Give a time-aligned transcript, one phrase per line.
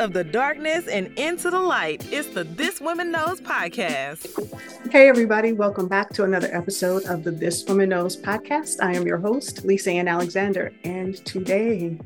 [0.00, 2.10] of the darkness and into the light.
[2.10, 4.90] It's the This Woman Knows podcast.
[4.90, 5.52] Hey, everybody.
[5.52, 8.82] Welcome back to another episode of the This Woman Knows podcast.
[8.82, 10.72] I am your host, Lisa Ann Alexander.
[10.84, 11.98] And today,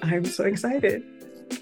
[0.00, 1.04] I'm so excited.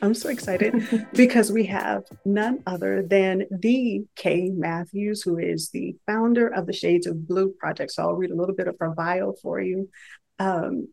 [0.00, 5.96] I'm so excited because we have none other than the Kay Matthews, who is the
[6.06, 7.90] founder of the Shades of Blue Project.
[7.90, 9.88] So I'll read a little bit of her bio for you.
[10.38, 10.86] Um,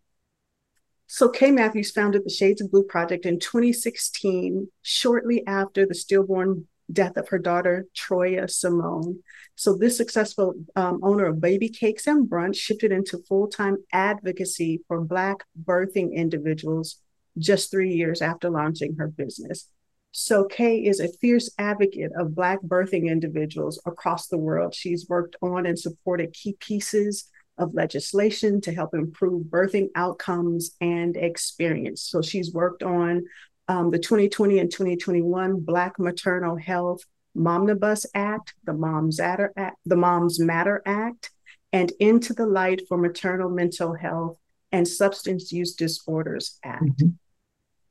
[1.07, 6.67] so Kay Matthews founded the Shades of Blue Project in 2016, shortly after the stillborn
[6.91, 9.23] death of her daughter, Troya Simone.
[9.55, 15.01] So this successful um, owner of Baby Cakes and Brunch shifted into full-time advocacy for
[15.01, 16.97] Black birthing individuals
[17.37, 19.69] just three years after launching her business.
[20.11, 24.73] So Kay is a fierce advocate of Black birthing individuals across the world.
[24.73, 31.17] She's worked on and supported key pieces of legislation to help improve birthing outcomes and
[31.17, 32.01] experience.
[32.01, 33.25] So she's worked on
[33.67, 37.01] um, the 2020 and 2021 Black Maternal Health
[37.35, 41.31] Momnibus Act, the Moms Matter Act, the Moms Matter Act,
[41.71, 44.37] and Into the Light for Maternal Mental Health
[44.71, 46.83] and Substance Use Disorders Act.
[46.83, 47.07] Mm-hmm.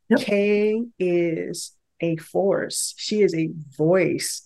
[0.09, 0.21] Yep.
[0.21, 2.95] Kay is a force.
[2.97, 4.46] She is a voice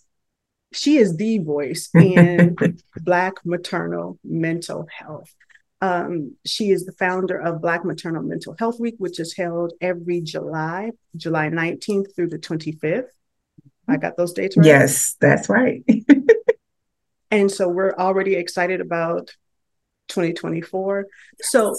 [0.73, 2.57] she is the voice in
[2.97, 5.35] Black maternal mental health.
[5.83, 10.21] Um, she is the founder of Black Maternal Mental Health Week, which is held every
[10.21, 13.09] July, July 19th through the 25th.
[13.89, 14.67] I got those dates right?
[14.67, 15.83] Yes, that's right.
[17.31, 19.35] and so we're already excited about
[20.09, 21.07] 2024.
[21.41, 21.75] So,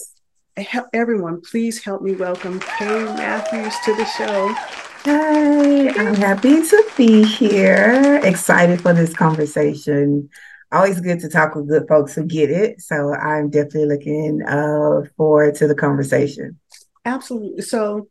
[0.93, 4.90] everyone, please help me welcome Kay Matthews to the show.
[5.03, 8.21] Hi, I'm happy to be here.
[8.23, 10.29] Excited for this conversation.
[10.71, 12.81] Always good to talk with good folks who get it.
[12.81, 16.59] So I'm definitely looking uh, forward to the conversation.
[17.03, 17.63] Absolutely.
[17.63, 18.09] So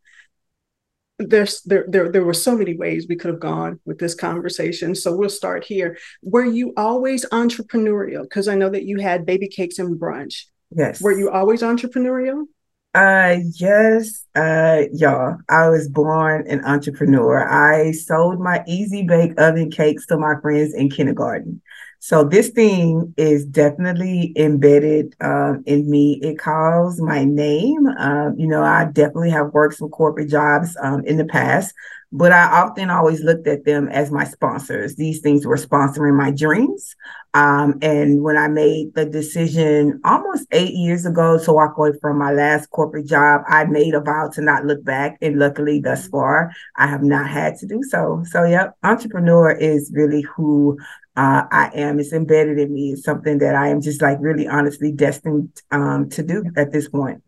[1.20, 4.96] there's there, there there were so many ways we could have gone with this conversation.
[4.96, 5.96] So we'll start here.
[6.22, 8.22] Were you always entrepreneurial?
[8.22, 10.46] Because I know that you had baby cakes and brunch.
[10.74, 11.00] Yes.
[11.00, 12.46] Were you always entrepreneurial?
[12.92, 15.36] Uh yes, uh y'all.
[15.48, 17.48] I was born an entrepreneur.
[17.48, 21.62] I sold my easy bake oven cakes to my friends in kindergarten.
[22.02, 26.18] So this thing is definitely embedded um, in me.
[26.22, 27.86] It calls my name.
[27.98, 31.74] Um, you know, I definitely have worked some corporate jobs um, in the past,
[32.10, 34.96] but I often always looked at them as my sponsors.
[34.96, 36.96] These things were sponsoring my dreams.
[37.34, 42.18] Um, and when I made the decision almost eight years ago to walk away from
[42.18, 45.18] my last corporate job, I made a vow to not look back.
[45.20, 48.24] And luckily, thus far, I have not had to do so.
[48.28, 50.76] So, yep, entrepreneur is really who
[51.16, 51.98] uh, I am.
[51.98, 52.92] It's embedded in me.
[52.92, 56.88] It's something that I am just like really honestly destined um, to do at this
[56.88, 57.22] point.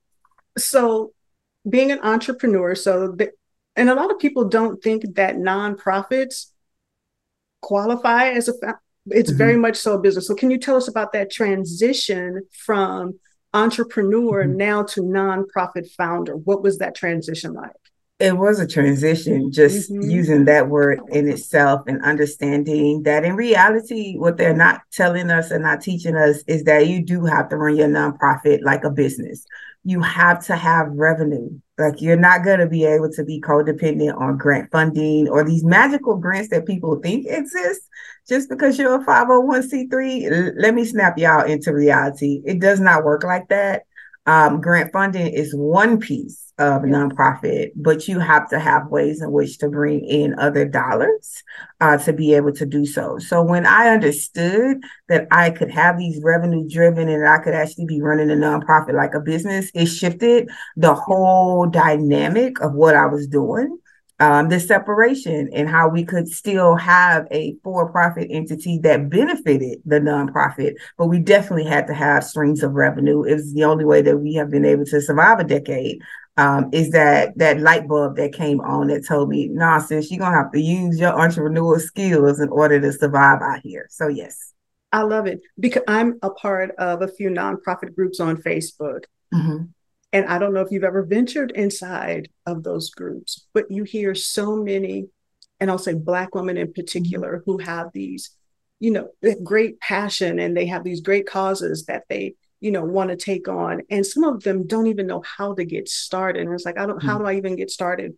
[0.58, 1.12] so,
[1.68, 3.30] being an entrepreneur, so the,
[3.76, 6.52] and a lot of people don't think that nonprofits
[7.62, 8.52] qualify as a
[9.06, 9.38] it's mm-hmm.
[9.38, 13.18] very much so a business so can you tell us about that transition from
[13.54, 14.56] entrepreneur mm-hmm.
[14.56, 17.70] now to nonprofit founder what was that transition like
[18.22, 20.08] it was a transition just mm-hmm.
[20.08, 25.50] using that word in itself and understanding that in reality what they're not telling us
[25.50, 28.90] and not teaching us is that you do have to run your nonprofit like a
[28.90, 29.44] business
[29.84, 31.50] you have to have revenue.
[31.78, 35.64] Like you're not going to be able to be codependent on grant funding or these
[35.64, 37.82] magical grants that people think exist
[38.28, 40.52] just because you're a 501c3.
[40.56, 42.42] Let me snap y'all into reality.
[42.44, 43.86] It does not work like that.
[44.26, 49.32] Um, grant funding is one piece of nonprofit, but you have to have ways in
[49.32, 51.42] which to bring in other dollars
[51.80, 53.18] uh, to be able to do so.
[53.18, 54.78] So when I understood
[55.08, 58.94] that I could have these revenue driven and I could actually be running a nonprofit
[58.94, 63.78] like a business, it shifted the whole dynamic of what I was doing
[64.22, 69.98] um, the separation and how we could still have a for-profit entity that benefited the
[69.98, 73.24] nonprofit, but we definitely had to have streams of revenue.
[73.24, 76.00] It was the only way that we have been able to survive a decade.
[76.36, 80.20] Um, is that that light bulb that came on that told me, nah, sis, you're
[80.20, 83.88] gonna have to use your entrepreneurial skills in order to survive out here.
[83.90, 84.52] So yes.
[84.92, 89.02] I love it because I'm a part of a few nonprofit groups on Facebook.
[89.34, 89.64] Mm-hmm.
[90.12, 94.14] And I don't know if you've ever ventured inside of those groups, but you hear
[94.14, 95.06] so many,
[95.58, 98.30] and I'll say Black women in particular, who have these,
[98.78, 99.08] you know,
[99.42, 103.48] great passion and they have these great causes that they, you know, want to take
[103.48, 103.82] on.
[103.88, 106.42] And some of them don't even know how to get started.
[106.42, 107.08] And it's like, I don't, mm-hmm.
[107.08, 108.14] how do I even get started?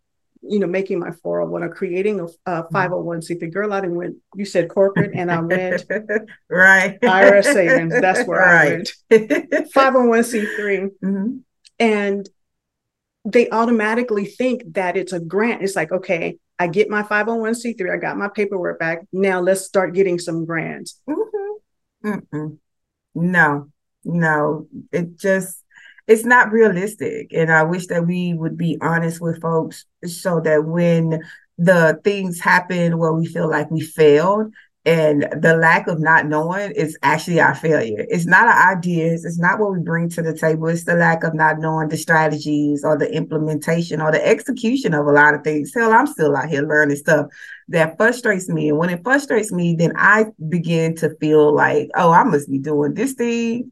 [0.46, 3.48] you know, making my 401 or creating a, a 501c3 mm-hmm.
[3.48, 5.86] girl, I didn't went, you said corporate and I went
[6.50, 7.00] right.
[7.00, 7.98] IRS savings.
[7.98, 8.92] That's where right.
[9.10, 9.72] I went.
[9.72, 10.90] 501c3.
[11.02, 11.36] Mm-hmm
[11.78, 12.28] and
[13.24, 15.62] they automatically think that it's a grant.
[15.62, 19.00] It's like, okay, I get my 501c3, I got my paperwork back.
[19.12, 21.00] Now let's start getting some grants.
[22.04, 22.54] Mm-hmm.
[23.14, 23.70] No,
[24.04, 25.64] no, it just
[26.06, 27.32] it's not realistic.
[27.32, 31.22] And I wish that we would be honest with folks so that when
[31.56, 34.52] the things happen where we feel like we failed,
[34.86, 38.04] and the lack of not knowing is actually our failure.
[38.10, 39.24] It's not our ideas.
[39.24, 40.68] It's not what we bring to the table.
[40.68, 45.06] It's the lack of not knowing the strategies or the implementation or the execution of
[45.06, 45.72] a lot of things.
[45.74, 47.28] Hell, I'm still out here learning stuff
[47.68, 48.68] that frustrates me.
[48.68, 52.58] And when it frustrates me, then I begin to feel like, oh, I must be
[52.58, 53.70] doing this thing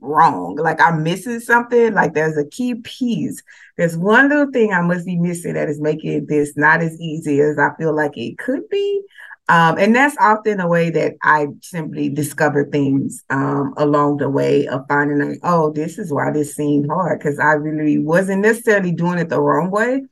[0.00, 0.56] wrong.
[0.56, 1.94] Like I'm missing something.
[1.94, 3.42] Like there's a key piece.
[3.78, 7.40] There's one little thing I must be missing that is making this not as easy
[7.40, 9.02] as I feel like it could be.
[9.50, 14.68] Um, and that's often a way that I simply discover things um, along the way
[14.68, 18.92] of finding like, oh, this is why this seemed hard because I really wasn't necessarily
[18.92, 20.04] doing it the wrong way,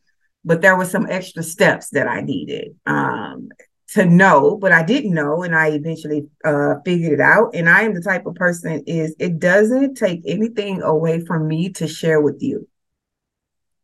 [0.44, 3.50] but there were some extra steps that I needed um,
[3.90, 7.54] to know, but I didn't know, and I eventually uh, figured it out.
[7.54, 11.68] And I am the type of person is it doesn't take anything away from me
[11.74, 12.66] to share with you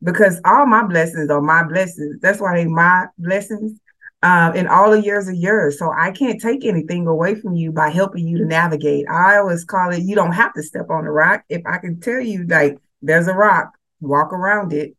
[0.03, 2.17] because all my blessings are my blessings.
[2.21, 3.79] That's why they my blessings
[4.25, 5.79] um, in all the years of yours.
[5.79, 9.07] So I can't take anything away from you by helping you to navigate.
[9.09, 11.45] I always call it you don't have to step on the rock.
[11.51, 14.97] If I can tell you like there's a rock, walk around it.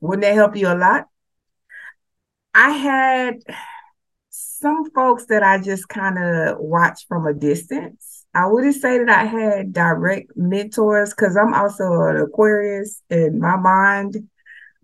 [0.00, 1.06] Wouldn't that help you a lot?
[2.54, 3.42] I had
[4.30, 8.24] some folks that I just kind of watched from a distance.
[8.32, 13.56] I wouldn't say that I had direct mentors because I'm also an Aquarius and my
[13.56, 14.28] mind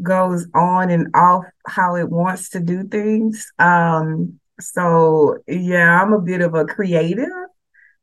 [0.03, 3.53] goes on and off how it wants to do things.
[3.59, 7.29] Um, so yeah, I'm a bit of a creative.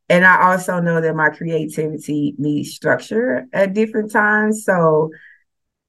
[0.10, 4.66] And I also know that my creativity needs structure at different times.
[4.66, 5.10] So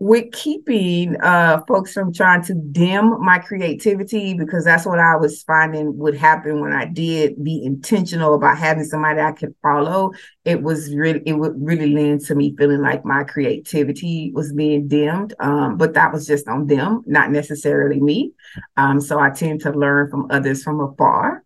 [0.01, 5.45] with keeping uh folks from trying to dim my creativity because that's what I was
[5.45, 10.13] finding would happen when I did be intentional about having somebody I could follow.
[10.45, 14.89] It was really it would really lend to me feeling like my creativity was being
[14.89, 15.33] dimmed.
[15.39, 18.33] Um, but that was just on them, not necessarily me.
[18.77, 21.44] Um, so I tend to learn from others from afar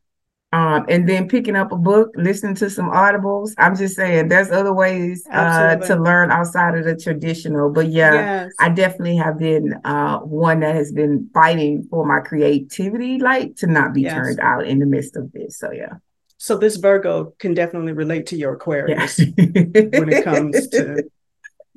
[0.52, 3.52] um, and then picking up a book, listening to some audibles.
[3.58, 7.70] I'm just saying there's other ways uh, to learn outside of the traditional.
[7.70, 8.52] But yeah, yes.
[8.58, 13.66] I definitely have been uh, one that has been fighting for my creativity light to
[13.66, 14.14] not be yes.
[14.14, 15.58] turned out in the midst of this.
[15.58, 15.94] So yeah.
[16.38, 19.24] So this Virgo can definitely relate to your Aquarius yeah.
[19.36, 21.02] when it comes to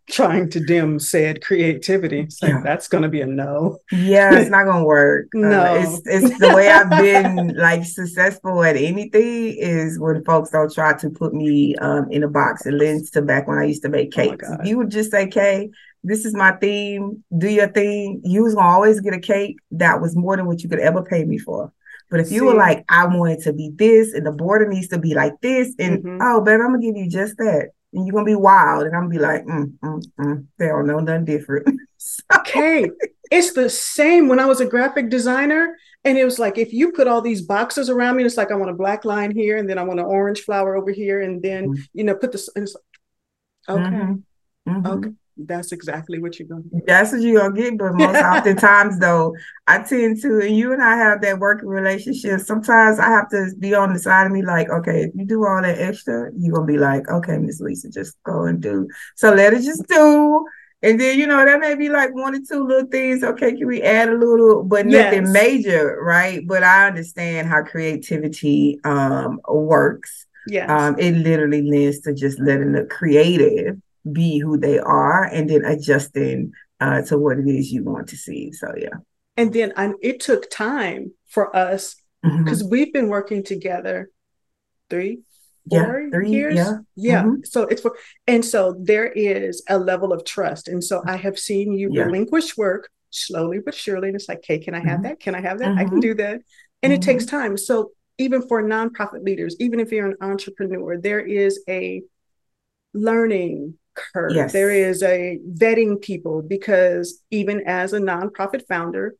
[0.09, 2.21] trying to dim said creativity.
[2.21, 2.62] It's like, yeah.
[2.63, 3.77] that's going to be a no.
[3.92, 5.27] Yeah, it's not going to work.
[5.33, 10.51] no, uh, it's, it's the way I've been like successful at anything is when folks
[10.51, 12.65] don't try to put me um, in a box.
[12.65, 14.50] It lends to back when I used to make oh cakes.
[14.50, 15.69] Oh you would just say, "Kay,
[16.04, 17.24] this is my theme.
[17.38, 20.62] Do your thing." You was gonna always get a cake that was more than what
[20.62, 21.71] you could ever pay me for.
[22.09, 22.45] But if you See?
[22.45, 25.39] were like, I want it to be this, and the border needs to be like
[25.42, 26.18] this, and mm-hmm.
[26.21, 29.03] oh, baby, I'm gonna give you just that and you're gonna be wild, and I'm
[29.03, 30.45] gonna be like, mm, mm, mm.
[30.57, 31.67] they don't know nothing different.
[31.97, 32.23] so.
[32.38, 32.89] Okay,
[33.31, 36.91] it's the same when I was a graphic designer, and it was like if you
[36.91, 39.69] put all these boxes around me, it's like I want a black line here, and
[39.69, 41.81] then I want an orange flower over here, and then mm-hmm.
[41.93, 42.49] you know put this.
[42.55, 42.71] okay,
[43.69, 44.13] mm-hmm.
[44.69, 44.87] Mm-hmm.
[44.87, 46.88] okay that's exactly what you're gonna get.
[46.88, 47.78] That's what you're gonna get.
[47.78, 49.35] But most oftentimes though,
[49.68, 52.42] I tend to and you and I have that working relationship.
[52.42, 55.45] Sometimes I have to be on the side of me like, okay, if you do
[55.45, 58.88] all that extra, you're gonna be like, okay, Miss Lisa, just go and do.
[59.16, 60.45] So let it just do.
[60.83, 63.23] And then, you know, that may be like one or two little things.
[63.23, 65.33] Okay, can we add a little, but nothing yes.
[65.33, 66.45] major, right?
[66.45, 70.26] But I understand how creativity um works.
[70.47, 70.76] Yeah.
[70.76, 75.65] Um, it literally lends to just letting the creative be who they are and then
[75.65, 78.51] adjusting uh, to what it is you want to see.
[78.51, 78.97] So yeah.
[79.37, 82.71] And then I, it took time for us because mm-hmm.
[82.71, 84.09] we've been working together
[84.89, 85.21] three,
[85.69, 86.55] four yeah, three, years.
[86.55, 86.73] Yeah.
[86.95, 87.23] Yeah.
[87.23, 87.43] Mm-hmm.
[87.45, 87.95] So it's for,
[88.27, 90.67] and so there is a level of trust.
[90.67, 92.03] And so I have seen you yeah.
[92.03, 94.09] relinquish work slowly but surely.
[94.09, 95.03] And it's like, hey, can I have mm-hmm.
[95.03, 95.19] that?
[95.19, 95.77] Can I have that?
[95.77, 95.99] I can mm-hmm.
[95.99, 96.41] do that.
[96.83, 97.37] And it takes mm-hmm.
[97.37, 97.57] time.
[97.57, 102.01] So even for nonprofit leaders, even if you're an entrepreneur, there is a
[102.93, 104.31] learning curve.
[104.33, 104.52] Yes.
[104.52, 109.16] There is a vetting people because even as a nonprofit founder,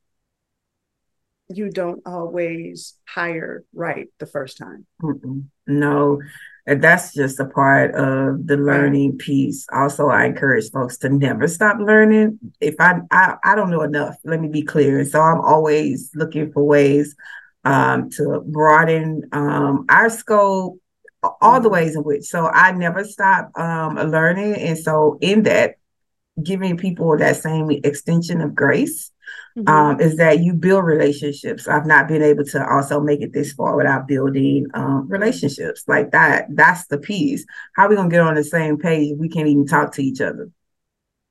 [1.48, 4.86] you don't always hire right the first time.
[5.02, 5.44] Mm-mm.
[5.66, 6.20] No,
[6.66, 9.66] that's just a part of the learning piece.
[9.72, 12.38] Also, I encourage folks to never stop learning.
[12.60, 15.00] If I, I I don't know enough, let me be clear.
[15.00, 17.14] And so I'm always looking for ways
[17.64, 20.78] um, to broaden um, our scope
[21.40, 22.24] all the ways in which.
[22.24, 25.76] So I never stop um, learning, and so in that,
[26.42, 29.10] giving people that same extension of grace
[29.56, 29.68] mm-hmm.
[29.68, 31.68] um, is that you build relationships.
[31.68, 36.12] I've not been able to also make it this far without building um, relationships like
[36.12, 36.46] that.
[36.50, 37.44] That's the piece.
[37.76, 40.02] How are we gonna get on the same page if we can't even talk to
[40.02, 40.50] each other?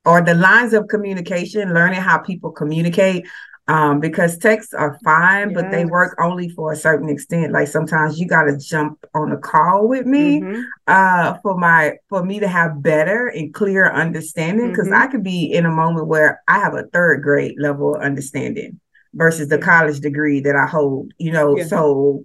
[0.04, 3.26] Or the lines of communication, learning how people communicate
[3.68, 5.54] um, because texts are fine, yes.
[5.54, 7.52] but they work only for a certain extent.
[7.52, 10.62] Like sometimes you got to jump on a call with me mm-hmm.
[10.88, 14.70] uh, for my for me to have better and clear understanding.
[14.70, 15.02] Because mm-hmm.
[15.02, 18.80] I could be in a moment where I have a third grade level of understanding
[19.14, 21.12] versus the college degree that I hold.
[21.18, 21.66] You know, yeah.
[21.66, 22.24] so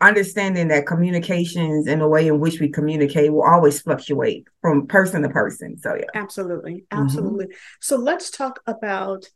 [0.00, 5.22] understanding that communications and the way in which we communicate will always fluctuate from person
[5.22, 5.78] to person.
[5.78, 7.46] So yeah, absolutely, absolutely.
[7.46, 7.56] Mm-hmm.
[7.80, 9.26] So let's talk about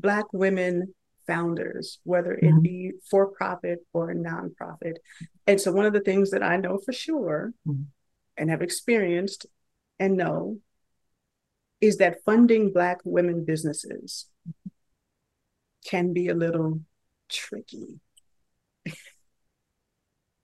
[0.00, 0.94] Black women
[1.26, 2.60] founders, whether it mm-hmm.
[2.60, 4.94] be for profit or nonprofit.
[5.46, 7.82] And so, one of the things that I know for sure mm-hmm.
[8.36, 9.46] and have experienced
[9.98, 10.58] and know
[11.80, 14.26] is that funding Black women businesses
[15.86, 16.80] can be a little
[17.28, 18.00] tricky.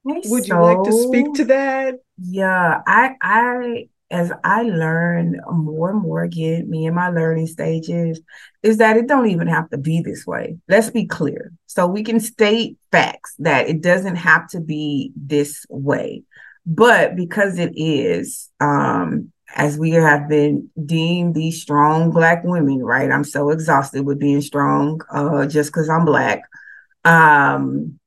[0.04, 1.94] Would so, you like to speak to that?
[2.18, 8.20] Yeah, I I as I learn more and more again, me and my learning stages,
[8.62, 10.58] is that it don't even have to be this way.
[10.68, 11.52] Let's be clear.
[11.66, 16.24] So we can state facts that it doesn't have to be this way.
[16.66, 23.10] But because it is, um, as we have been deemed these strong black women, right?
[23.10, 26.42] I'm so exhausted with being strong uh, just because I'm black.
[27.04, 27.98] Um,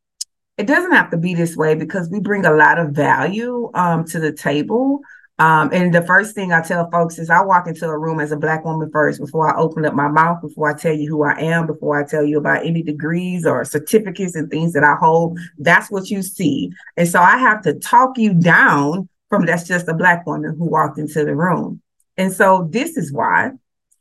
[0.57, 4.05] it doesn't have to be this way because we bring a lot of value um,
[4.05, 5.01] to the table
[5.37, 8.31] um, and the first thing I tell folks is I walk into a room as
[8.31, 11.23] a black woman first before I open up my mouth, before I tell you who
[11.23, 14.95] I am, before I tell you about any degrees or certificates and things that I
[14.95, 15.37] hold.
[15.57, 16.71] That's what you see.
[16.95, 20.69] And so I have to talk you down from that's just a black woman who
[20.69, 21.81] walked into the room.
[22.15, 23.51] And so this is why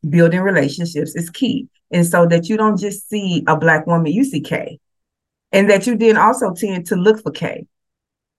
[0.08, 1.68] building relationships is key.
[1.90, 4.78] And so that you don't just see a black woman, you see Kay.
[5.50, 7.66] And that you then also tend to look for Kay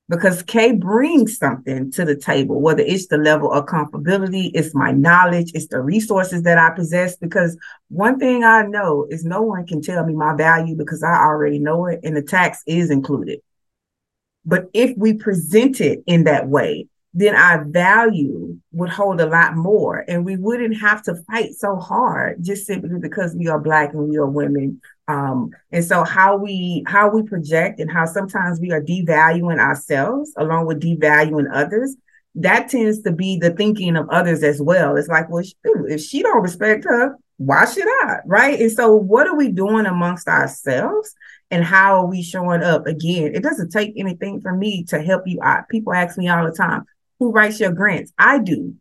[0.07, 4.91] because Kay brings something to the table, whether it's the level of comfortability, it's my
[4.91, 7.17] knowledge, it's the resources that I possess.
[7.17, 7.57] Because
[7.89, 11.57] one thing I know is no one can tell me my value because I already
[11.57, 13.39] know it and the tax is included.
[14.45, 19.55] But if we present it in that way, then our value would hold a lot
[19.55, 23.93] more and we wouldn't have to fight so hard just simply because we are black
[23.93, 24.81] and we are women.
[25.07, 30.33] Um, and so how we how we project and how sometimes we are devaluing ourselves
[30.35, 31.95] along with devaluing others
[32.35, 34.97] that tends to be the thinking of others as well.
[34.97, 35.43] It's like well
[35.87, 38.59] if she don't respect her why should i right?
[38.59, 41.13] And so what are we doing amongst ourselves
[41.51, 42.87] and how are we showing up?
[42.87, 45.69] Again it doesn't take anything from me to help you out.
[45.69, 46.83] People ask me all the time
[47.19, 48.75] who writes your grants i do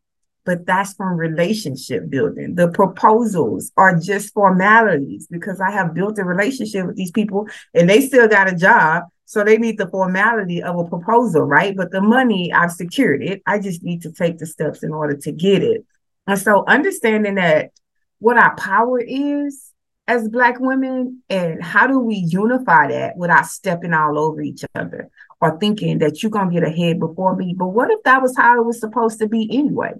[0.45, 2.55] but that's from relationship building.
[2.55, 7.88] The proposals are just formalities because I have built a relationship with these people and
[7.88, 9.05] they still got a job.
[9.26, 11.75] So they need the formality of a proposal, right?
[11.75, 13.43] But the money, I've secured it.
[13.47, 15.85] I just need to take the steps in order to get it.
[16.26, 17.71] And so understanding that
[18.19, 19.71] what our power is
[20.07, 25.09] as Black women and how do we unify that without stepping all over each other
[25.45, 27.55] or thinking that you're going to get ahead before me.
[27.57, 29.93] But what if that was how it was supposed to be anyway?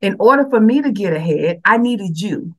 [0.00, 2.54] in order for me to get ahead, I needed you.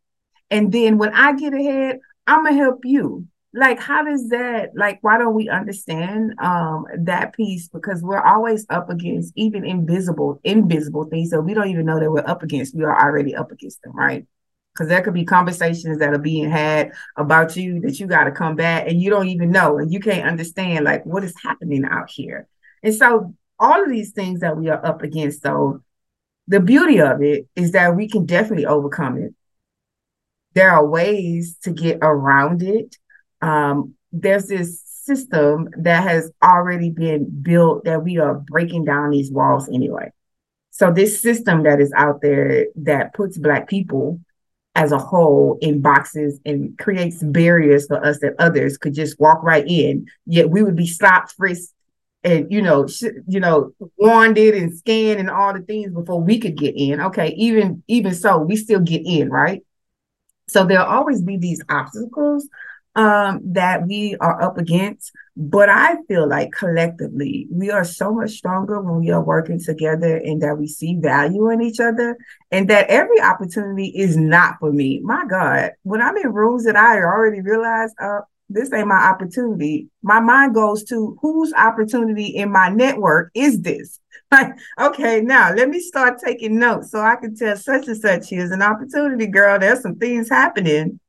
[0.50, 3.28] And then when I get ahead, I'm gonna help you.
[3.54, 7.70] Like, how does that like why don't we understand um that piece?
[7.70, 12.12] Because we're always up against even invisible, invisible things that we don't even know that
[12.12, 12.76] we're up against.
[12.76, 14.26] We are already up against them, right?
[14.78, 18.32] Because there could be conversations that are being had about you that you got to
[18.32, 21.84] come back and you don't even know and you can't understand like what is happening
[21.84, 22.48] out here.
[22.84, 25.82] And so all of these things that we are up against, so
[26.48, 29.34] the beauty of it is that we can definitely overcome it.
[30.54, 32.98] There are ways to get around it.
[33.42, 39.32] Um, there's this system that has already been built that we are breaking down these
[39.32, 40.12] walls anyway.
[40.70, 44.20] So this system that is out there that puts black people
[44.78, 49.42] as a whole in boxes and creates barriers for us that others could just walk
[49.42, 51.74] right in, yet we would be stopped, frisked,
[52.24, 56.40] and you know, sh- you know, wanted and scanned and all the things before we
[56.40, 57.02] could get in.
[57.02, 59.64] Okay, even even so, we still get in, right?
[60.48, 62.48] So there'll always be these obstacles
[62.96, 65.12] um, that we are up against.
[65.39, 70.17] But I feel like collectively, we are so much stronger when we are working together
[70.17, 72.17] and that we see value in each other
[72.50, 75.00] and that every opportunity is not for me.
[75.03, 79.89] My God, when I'm in rooms that I already realized, uh, this ain't my opportunity.
[80.01, 84.00] My mind goes to whose opportunity in my network is this?
[84.29, 88.29] Like, okay, now let me start taking notes so I can tell such and such
[88.29, 89.58] here's an opportunity, girl.
[89.58, 91.00] There's some things happening.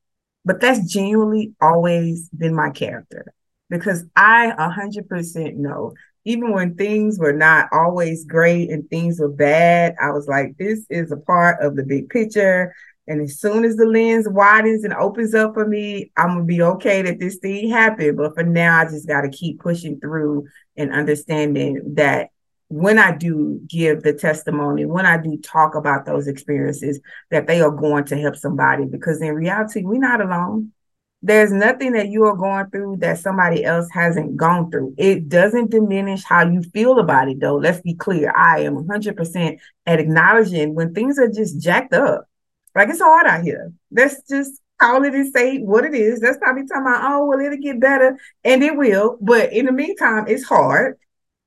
[0.44, 3.35] But that's genuinely always been my character
[3.69, 5.95] because I 100% know,
[6.25, 10.85] even when things were not always great and things were bad, I was like, this
[10.91, 12.75] is a part of the big picture.
[13.07, 16.61] And as soon as the lens widens and opens up for me, I'm gonna be
[16.61, 18.19] okay that this thing happened.
[18.19, 20.47] But for now, I just gotta keep pushing through
[20.77, 22.29] and understanding that
[22.69, 27.63] when I do give the testimony, when I do talk about those experiences, that they
[27.63, 30.73] are going to help somebody because in reality, we're not alone.
[31.21, 34.95] There's nothing that you are going through that somebody else hasn't gone through.
[34.97, 37.57] It doesn't diminish how you feel about it, though.
[37.57, 38.33] Let's be clear.
[38.37, 42.29] I am 100% at acknowledging when things are just jacked up.
[42.75, 43.73] Like it's hard out here.
[43.91, 46.21] Let's just call it and say what it is.
[46.21, 48.17] That's probably talking about, oh, well, it'll get better.
[48.45, 49.19] And it will.
[49.21, 50.97] But in the meantime, it's hard.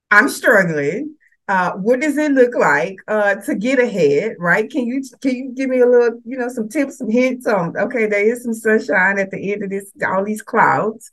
[0.09, 1.15] I'm struggling.
[1.51, 4.37] Uh, what does it look like uh, to get ahead?
[4.39, 4.71] Right?
[4.71, 7.75] Can you can you give me a little, you know, some tips, some hints on?
[7.75, 11.11] Okay, there is some sunshine at the end of this, all these clouds.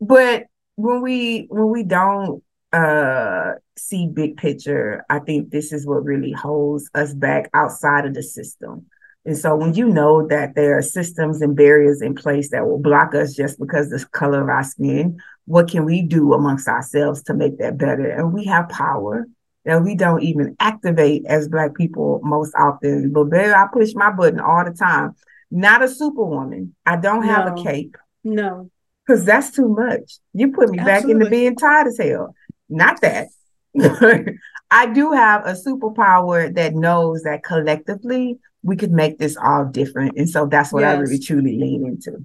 [0.00, 2.42] But when we when we don't
[2.72, 8.14] uh, see big picture, I think this is what really holds us back outside of
[8.14, 8.86] the system.
[9.26, 12.80] And so when you know that there are systems and barriers in place that will
[12.80, 16.68] block us just because of the color of our skin, what can we do amongst
[16.68, 18.06] ourselves to make that better?
[18.06, 19.26] And we have power
[19.64, 23.12] that we don't even activate as black people most often.
[23.12, 25.14] But baby, I push my button all the time.
[25.50, 26.74] Not a superwoman.
[26.84, 27.60] I don't have no.
[27.60, 27.96] a cape.
[28.24, 28.70] No.
[29.06, 30.18] Because that's too much.
[30.32, 30.84] You put me Absolutely.
[30.84, 32.34] back into being tired as hell.
[32.68, 33.28] Not that.
[34.70, 40.16] I do have a superpower that knows that collectively we could make this all different.
[40.16, 40.96] And so that's what yes.
[40.96, 42.24] I really truly lean into.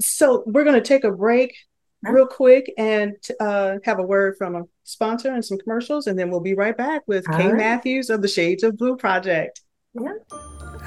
[0.00, 1.54] So we're going to take a break
[2.02, 6.30] real quick and uh, have a word from a sponsor and some commercials, and then
[6.30, 7.56] we'll be right back with All Kay right.
[7.56, 9.60] Matthews of the Shades of Blue Project.
[9.94, 10.14] Yeah.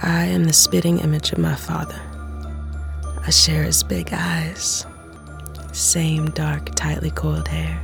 [0.01, 1.99] I am the spitting image of my father.
[3.25, 4.85] I share his big eyes,
[5.71, 7.79] same dark, tightly coiled hair,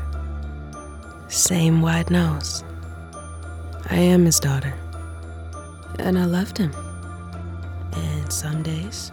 [1.29, 2.63] same wide nose.
[3.89, 4.73] I am his daughter,
[5.99, 6.73] and I loved him.
[7.93, 9.11] And some days,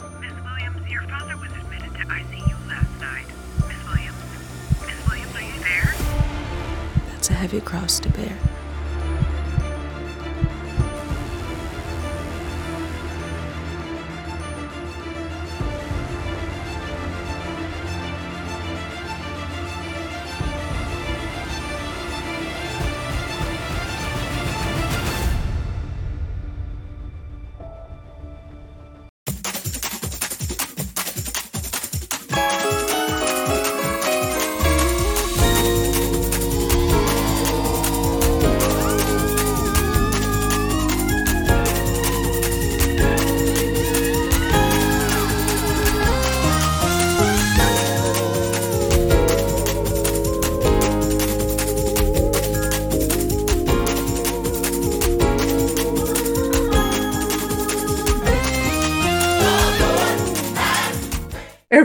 [7.31, 8.58] a heavy cross to bear.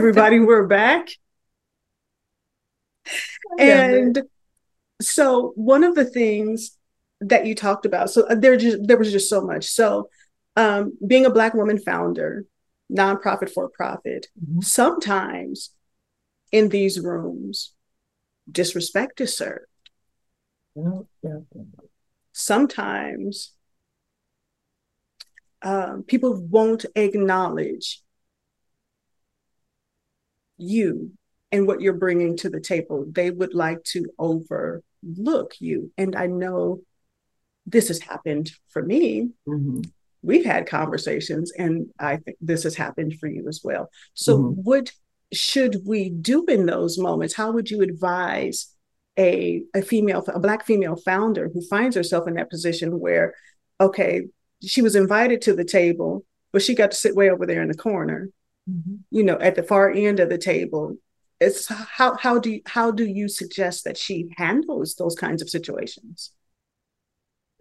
[0.04, 0.38] Everybody.
[0.38, 1.08] We're back.
[3.58, 4.20] And
[5.00, 6.76] so one of the things
[7.22, 9.64] that you talked about, so there just there was just so much.
[9.64, 10.10] So
[10.56, 12.44] um, being a black woman founder,
[12.92, 14.60] nonprofit for profit, mm-hmm.
[14.60, 15.70] sometimes
[16.52, 17.72] in these rooms,
[18.52, 19.64] disrespect is served.
[22.34, 23.52] Sometimes
[25.62, 28.03] um, people won't acknowledge
[30.56, 31.12] you
[31.52, 33.04] and what you're bringing to the table.
[33.08, 35.92] They would like to overlook you.
[35.96, 36.80] And I know
[37.66, 39.30] this has happened for me.
[39.48, 39.82] Mm-hmm.
[40.22, 43.90] We've had conversations, and I think this has happened for you as well.
[44.14, 44.60] So, mm-hmm.
[44.62, 44.90] what
[45.32, 47.34] should we do in those moments?
[47.34, 48.74] How would you advise
[49.18, 53.34] a, a female, a Black female founder who finds herself in that position where,
[53.80, 54.22] okay,
[54.62, 57.68] she was invited to the table, but she got to sit way over there in
[57.68, 58.30] the corner
[58.68, 58.96] mm-hmm.
[59.10, 60.96] you know, at the far end of the table.
[61.40, 65.50] It's how how do you, how do you suggest that she handles those kinds of
[65.50, 66.30] situations?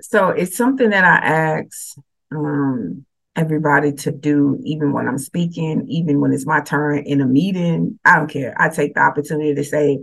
[0.01, 1.95] So it's something that I ask
[2.31, 7.25] um, everybody to do, even when I'm speaking, even when it's my turn in a
[7.25, 7.99] meeting.
[8.05, 8.53] I don't care.
[8.57, 9.99] I take the opportunity to say,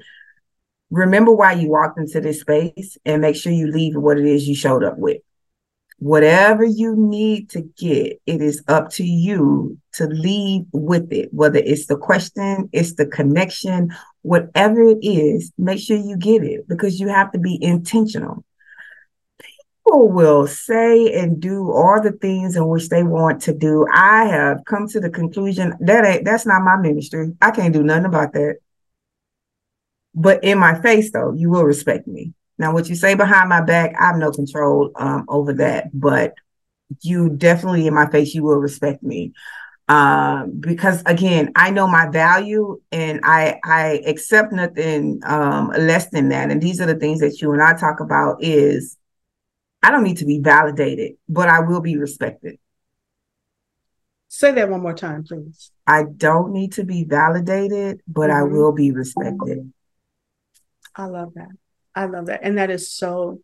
[0.90, 4.48] remember why you walked into this space and make sure you leave what it is
[4.48, 5.18] you showed up with.
[6.00, 11.58] Whatever you need to get, it is up to you to lead with it, whether
[11.58, 16.98] it's the question, it's the connection, whatever it is, make sure you get it because
[16.98, 18.42] you have to be intentional.
[19.84, 23.86] People will say and do all the things in which they want to do.
[23.92, 27.32] I have come to the conclusion that ain't, that's not my ministry.
[27.42, 28.56] I can't do nothing about that.
[30.14, 32.32] But in my face, though, you will respect me.
[32.60, 36.34] Now, what you say behind my back, I have no control um, over that, but
[37.00, 39.32] you definitely in my face, you will respect me.
[39.88, 46.28] Um, because again, I know my value and I I accept nothing um, less than
[46.28, 46.50] that.
[46.50, 48.98] And these are the things that you and I talk about is
[49.82, 52.58] I don't need to be validated, but I will be respected.
[54.28, 55.72] Say that one more time, please.
[55.86, 58.38] I don't need to be validated, but mm-hmm.
[58.38, 59.72] I will be respected.
[60.94, 61.48] I love that.
[61.94, 62.40] I love that.
[62.42, 63.40] And that is so,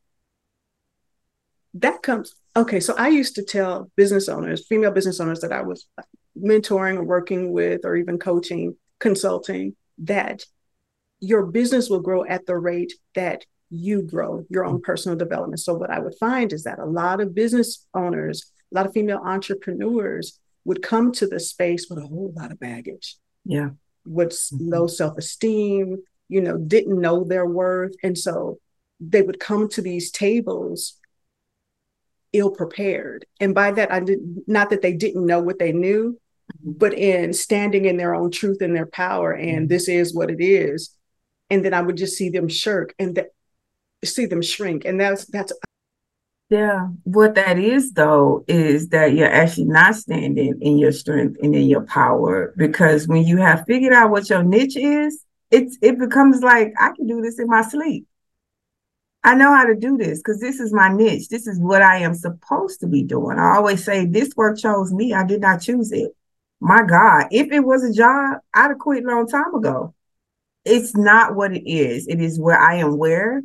[1.74, 2.80] that comes, okay.
[2.80, 5.87] So I used to tell business owners, female business owners that I was
[6.38, 10.44] mentoring or working with or even coaching, consulting, that
[11.20, 15.61] your business will grow at the rate that you grow your own personal development.
[15.61, 18.92] So what I would find is that a lot of business owners, a lot of
[18.92, 23.16] female entrepreneurs would come to the space with a whole lot of baggage.
[23.44, 23.70] Yeah.
[24.04, 24.68] With mm-hmm.
[24.68, 27.94] low self-esteem, you know, didn't know their worth.
[28.02, 28.58] And so
[29.00, 30.98] they would come to these tables
[32.32, 33.26] ill prepared.
[33.40, 36.18] And by that, I did not that they didn't know what they knew,
[36.52, 36.72] mm-hmm.
[36.76, 39.66] but in standing in their own truth and their power, and mm-hmm.
[39.66, 40.94] this is what it is.
[41.50, 43.28] And then I would just see them shirk and that
[44.04, 44.84] see them shrink.
[44.84, 45.52] And that's that's
[46.48, 46.88] yeah.
[47.02, 51.68] What that is though is that you're actually not standing in your strength and in
[51.68, 52.52] your power.
[52.56, 56.90] Because when you have figured out what your niche is, it's it becomes like I
[56.96, 58.06] can do this in my sleep.
[59.24, 61.28] I know how to do this because this is my niche.
[61.28, 63.38] This is what I am supposed to be doing.
[63.38, 65.12] I always say this work chose me.
[65.12, 66.12] I did not choose it.
[66.61, 69.94] My God, if it was a job, I'd have quit a long time ago.
[70.64, 72.06] It's not what it is.
[72.06, 73.42] It is where I am where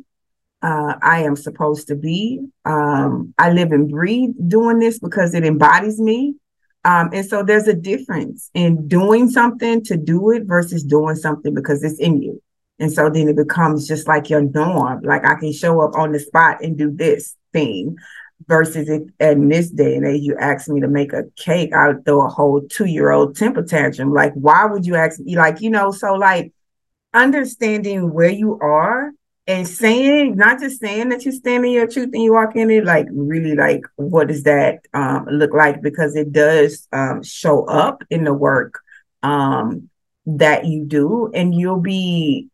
[0.62, 2.40] uh, I am supposed to be.
[2.64, 6.36] Um, I live and breathe doing this because it embodies me.
[6.84, 11.54] Um, and so there's a difference in doing something to do it versus doing something
[11.54, 12.42] because it's in you.
[12.78, 15.02] And so then it becomes just like your norm.
[15.02, 17.96] Like I can show up on the spot and do this thing
[18.48, 21.88] versus if in this day and age you ask me to make a cake, I
[21.88, 24.12] would throw a whole two-year-old temper tantrum.
[24.12, 25.36] Like, why would you ask me?
[25.36, 26.52] Like, you know, so like
[27.14, 29.12] understanding where you are
[29.46, 32.70] and saying not just saying that you stand in your truth and you walk in
[32.70, 35.82] it like really like what does that um, look like?
[35.82, 38.80] Because it does um, show up in the work
[39.22, 39.88] um,
[40.26, 42.48] that you do and you'll be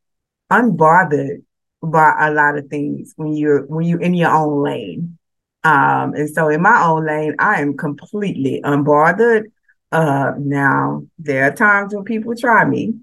[0.50, 1.42] unbothered
[1.82, 5.18] by a lot of things when you're when you're in your own lane.
[5.64, 9.44] Um, and so in my own lane i am completely unbothered.
[9.90, 12.94] Uh, now there are times when people try me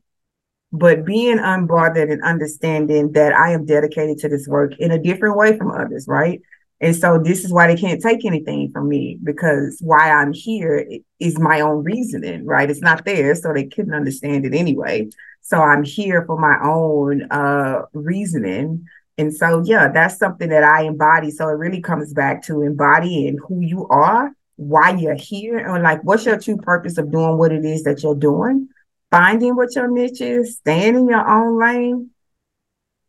[0.77, 5.37] but being unbothered and understanding that I am dedicated to this work in a different
[5.37, 6.41] way from others, right?
[6.81, 10.85] And so this is why they can't take anything from me because why I'm here
[11.19, 12.69] is my own reasoning, right?
[12.69, 15.09] It's not theirs, so they couldn't understand it anyway.
[15.41, 18.85] So I'm here for my own uh reasoning.
[19.17, 21.31] And so yeah, that's something that I embody.
[21.31, 26.03] So it really comes back to embodying who you are, why you're here, and like
[26.03, 28.67] what's your true purpose of doing what it is that you're doing
[29.15, 32.09] finding what your niche is, staying in your own lane,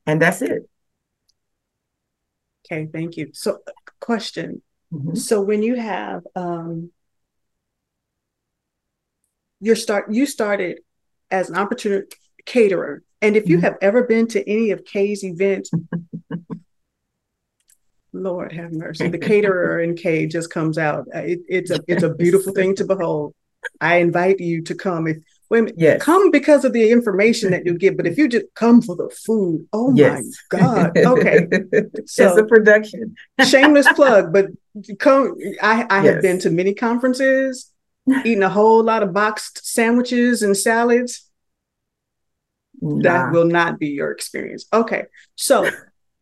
[0.07, 0.69] and that's it.
[2.64, 3.31] Okay, thank you.
[3.33, 3.59] So,
[4.01, 4.62] question.
[4.92, 5.16] Mm-hmm.
[5.16, 6.92] So, when you have um,
[9.61, 10.79] your start, you started
[11.31, 12.07] as an opportunity
[12.45, 13.64] caterer, and if you mm-hmm.
[13.64, 15.73] have ever been to any of Kay's events,
[18.12, 21.09] Lord have mercy, the caterer in Kay just comes out.
[21.12, 23.35] It, it's a it's a beautiful thing to behold.
[23.81, 26.02] I invite you to come if Women yes.
[26.02, 29.09] come because of the information that you get, but if you just come for the
[29.09, 30.24] food, oh yes.
[30.52, 30.98] my God.
[30.98, 31.46] Okay.
[32.06, 33.14] So it's a production.
[33.44, 34.46] shameless plug, but
[34.98, 36.14] come I, I yes.
[36.14, 37.72] have been to many conferences,
[38.24, 41.28] eating a whole lot of boxed sandwiches and salads.
[42.80, 43.02] Nah.
[43.02, 44.66] That will not be your experience.
[44.72, 45.04] Okay.
[45.35, 45.70] So,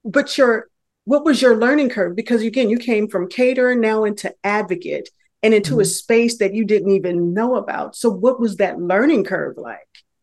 [0.05, 0.69] but your
[1.05, 2.17] what was your learning curve?
[2.17, 5.11] Because again, you came from caterer now into advocate
[5.45, 5.83] and into mm-hmm.
[5.83, 7.95] a space that you didn't even know about.
[7.95, 9.79] So what was that learning curve like?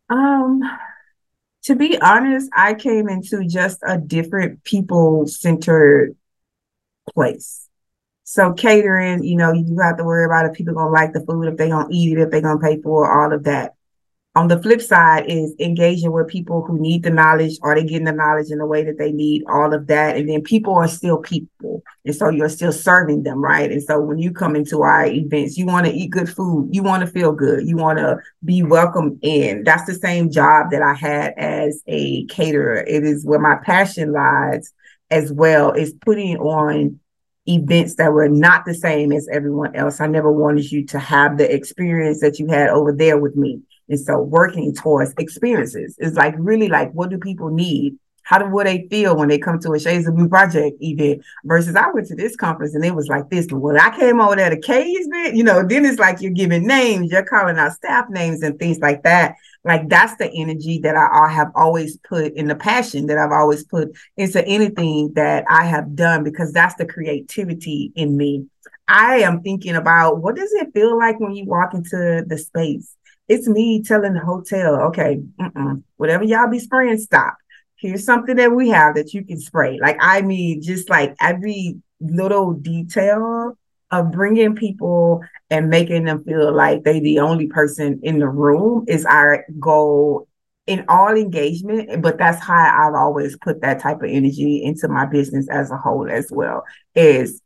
[0.10, 0.62] Um
[1.66, 6.16] to be honest, I came into just a different people centered
[7.14, 7.68] place.
[8.24, 11.48] So catering, you know, you have to worry about if people gonna like the food,
[11.48, 13.76] if they gonna eat it, if they gonna pay for it, all of that.
[14.34, 18.06] On the flip side is engaging with people who need the knowledge are they getting
[18.06, 20.16] the knowledge in the way that they need all of that.
[20.16, 21.84] And then people are still people.
[22.06, 23.70] And so you're still serving them right?
[23.70, 26.70] And so when you come into our events you want to eat good food.
[26.72, 27.68] You want to feel good.
[27.68, 29.66] You want to be welcome in.
[29.66, 32.86] That's the same job that i had as a caterer.
[32.88, 34.74] It is where my passion lies
[35.10, 37.02] as well is putting on
[37.48, 40.00] events that were not the same as everyone else.
[40.00, 43.62] I never wanted you to have the experience that you had over there with me.
[43.92, 48.00] And so working towards experiences is like really like what do people need?
[48.24, 51.24] How do what they feel when they come to a Shades of Blue Project event
[51.44, 53.48] versus I went to this conference and it was like this.
[53.52, 56.66] When I came over there to Kay's event, you know, then it's like you're giving
[56.66, 59.36] names, you're calling out staff names and things like that.
[59.66, 63.34] Like that's the energy that I, I have always put in the passion that I've
[63.34, 68.46] always put into anything that I have done because that's the creativity in me.
[68.88, 72.96] I am thinking about what does it feel like when you walk into the space?
[73.32, 75.22] It's me telling the hotel, okay,
[75.96, 77.38] whatever y'all be spraying, stop.
[77.78, 79.80] Here's something that we have that you can spray.
[79.80, 83.58] Like, I mean, just like every little detail
[83.90, 88.84] of bringing people and making them feel like they the only person in the room
[88.90, 90.28] is our goal
[90.68, 95.06] in all engagement but that's how i've always put that type of energy into my
[95.06, 96.64] business as a whole as well
[96.96, 97.42] is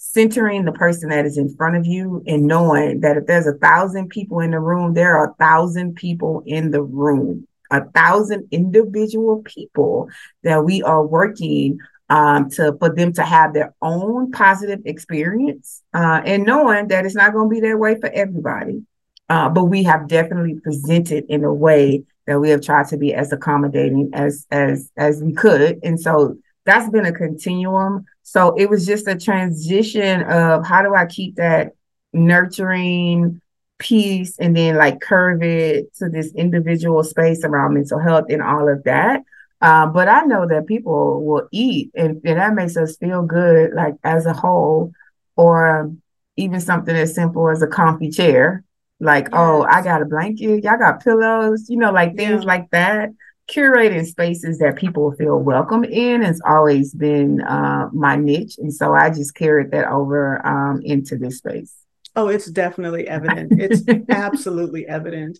[0.00, 3.54] centering the person that is in front of you and knowing that if there's a
[3.54, 8.46] thousand people in the room, there are a thousand people in the room, a thousand
[8.52, 10.08] individual people
[10.44, 11.78] that we are working
[12.10, 17.16] um, to for them to have their own positive experience uh, and knowing that it's
[17.16, 18.82] not going to be that way for everybody.
[19.28, 23.12] Uh, but we have definitely presented in a way that we have tried to be
[23.12, 28.68] as accommodating as as as we could, and so that's been a continuum so it
[28.68, 31.72] was just a transition of how do I keep that
[32.12, 33.40] nurturing
[33.78, 38.68] piece and then like curve it to this individual space around mental health and all
[38.68, 39.22] of that.
[39.62, 43.72] Um, but I know that people will eat and, and that makes us feel good,
[43.72, 44.92] like as a whole,
[45.34, 45.90] or
[46.36, 48.62] even something as simple as a comfy chair.
[49.00, 49.32] Like, yes.
[49.32, 52.46] oh, I got a blanket, y'all got pillows, you know, like things yeah.
[52.46, 53.08] like that
[53.48, 58.58] curating spaces that people feel welcome in has always been uh, my niche.
[58.58, 61.74] And so I just carried that over um, into this space.
[62.14, 63.52] Oh, it's definitely evident.
[63.60, 65.38] It's absolutely evident.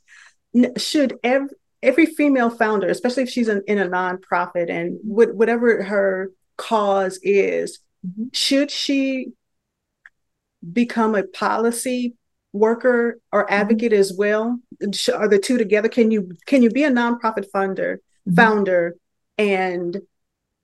[0.76, 1.48] Should every,
[1.82, 7.80] every female founder, especially if she's in, in a nonprofit and whatever her cause is,
[8.06, 8.26] mm-hmm.
[8.32, 9.32] should she
[10.72, 12.14] become a policy
[12.52, 13.54] worker or mm-hmm.
[13.54, 14.58] advocate as well?
[15.14, 15.88] Are the two together?
[15.88, 18.34] Can you can you be a nonprofit funder mm-hmm.
[18.34, 18.96] founder
[19.36, 19.98] and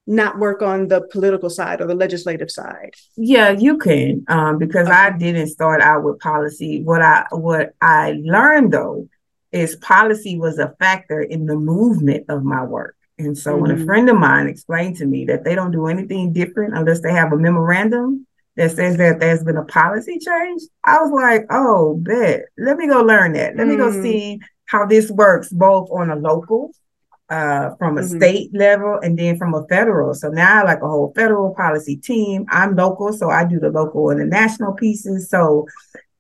[0.07, 2.95] not work on the political side or the legislative side?
[3.17, 4.97] Yeah, you can, um, because okay.
[4.97, 6.83] I didn't start out with policy.
[6.83, 9.09] What I what I learned though
[9.53, 12.97] is policy was a factor in the movement of my work.
[13.19, 13.63] And so mm-hmm.
[13.63, 13.85] when a mm-hmm.
[13.85, 17.33] friend of mine explained to me that they don't do anything different unless they have
[17.33, 22.47] a memorandum that says that there's been a policy change, I was like, oh, bet.
[22.59, 23.57] Let me go learn that.
[23.57, 23.71] Let mm.
[23.71, 24.03] me go mm.
[24.03, 26.71] see how this works both on a local,
[27.29, 28.17] uh, from a mm-hmm.
[28.17, 30.15] state level, and then from a federal.
[30.15, 32.47] So now I like a whole federal policy team.
[32.49, 35.29] I'm local, so I do the local and the national pieces.
[35.29, 35.67] So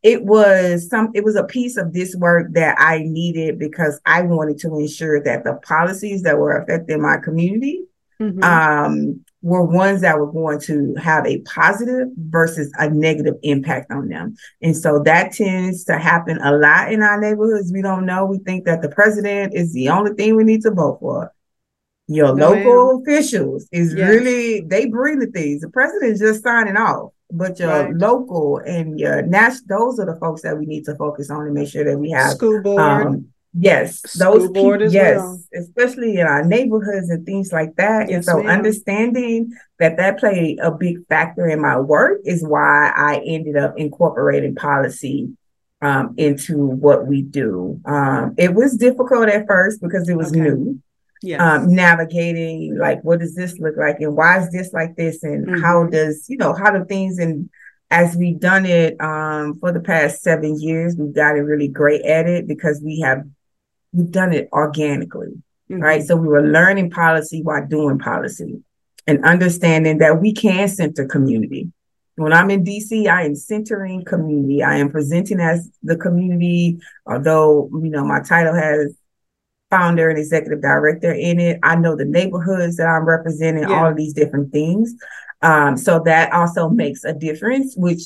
[0.04, 4.22] it was some it was a piece of this work that I needed because I
[4.22, 7.84] wanted to ensure that the policies that were affecting my community
[8.20, 8.44] mm-hmm.
[8.44, 14.08] um were ones that were going to have a positive versus a negative impact on
[14.08, 14.34] them.
[14.62, 17.70] And so that tends to happen a lot in our neighborhoods.
[17.70, 18.24] We don't know.
[18.24, 21.30] We think that the president is the only thing we need to vote for.
[22.06, 24.08] Your local officials is yes.
[24.08, 25.60] really, they bring the things.
[25.60, 27.12] The president's just signing off.
[27.30, 27.94] But your right.
[27.94, 31.54] local and your national, those are the folks that we need to focus on and
[31.54, 32.80] make sure that we have school board.
[32.80, 33.26] Um,
[33.56, 35.40] Yes, those people, yes, well.
[35.54, 38.08] especially in our neighborhoods and things like that.
[38.08, 38.48] Yes, and so ma'am.
[38.48, 43.74] understanding that that played a big factor in my work is why I ended up
[43.76, 45.36] incorporating policy
[45.80, 47.80] um, into what we do.
[47.84, 50.40] Um, it was difficult at first because it was okay.
[50.40, 50.80] new.
[51.22, 51.40] Yes.
[51.40, 55.46] Um, navigating like what does this look like and why is this like this and
[55.46, 55.62] mm-hmm.
[55.62, 57.48] how does you know how do things and
[57.90, 62.26] as we've done it um, for the past seven years, we've gotten really great at
[62.26, 63.24] it because we have
[63.94, 65.28] we've done it organically,
[65.70, 65.80] mm-hmm.
[65.80, 66.02] right?
[66.02, 68.62] So we were learning policy while doing policy
[69.06, 71.70] and understanding that we can center community.
[72.16, 74.62] When I'm in DC, I am centering community.
[74.62, 78.94] I am presenting as the community, although, you know, my title has
[79.70, 81.58] founder and executive director in it.
[81.64, 83.74] I know the neighborhoods that I'm representing, yeah.
[83.74, 84.94] all of these different things.
[85.42, 88.02] Um, so that also makes a difference, which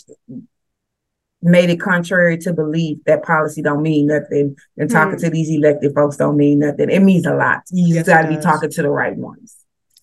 [1.40, 5.20] made it contrary to belief that policy don't mean nothing and talking mm.
[5.20, 6.90] to these elected folks don't mean nothing.
[6.90, 7.62] It means a lot.
[7.70, 9.57] You yes, just got to be talking to the right ones.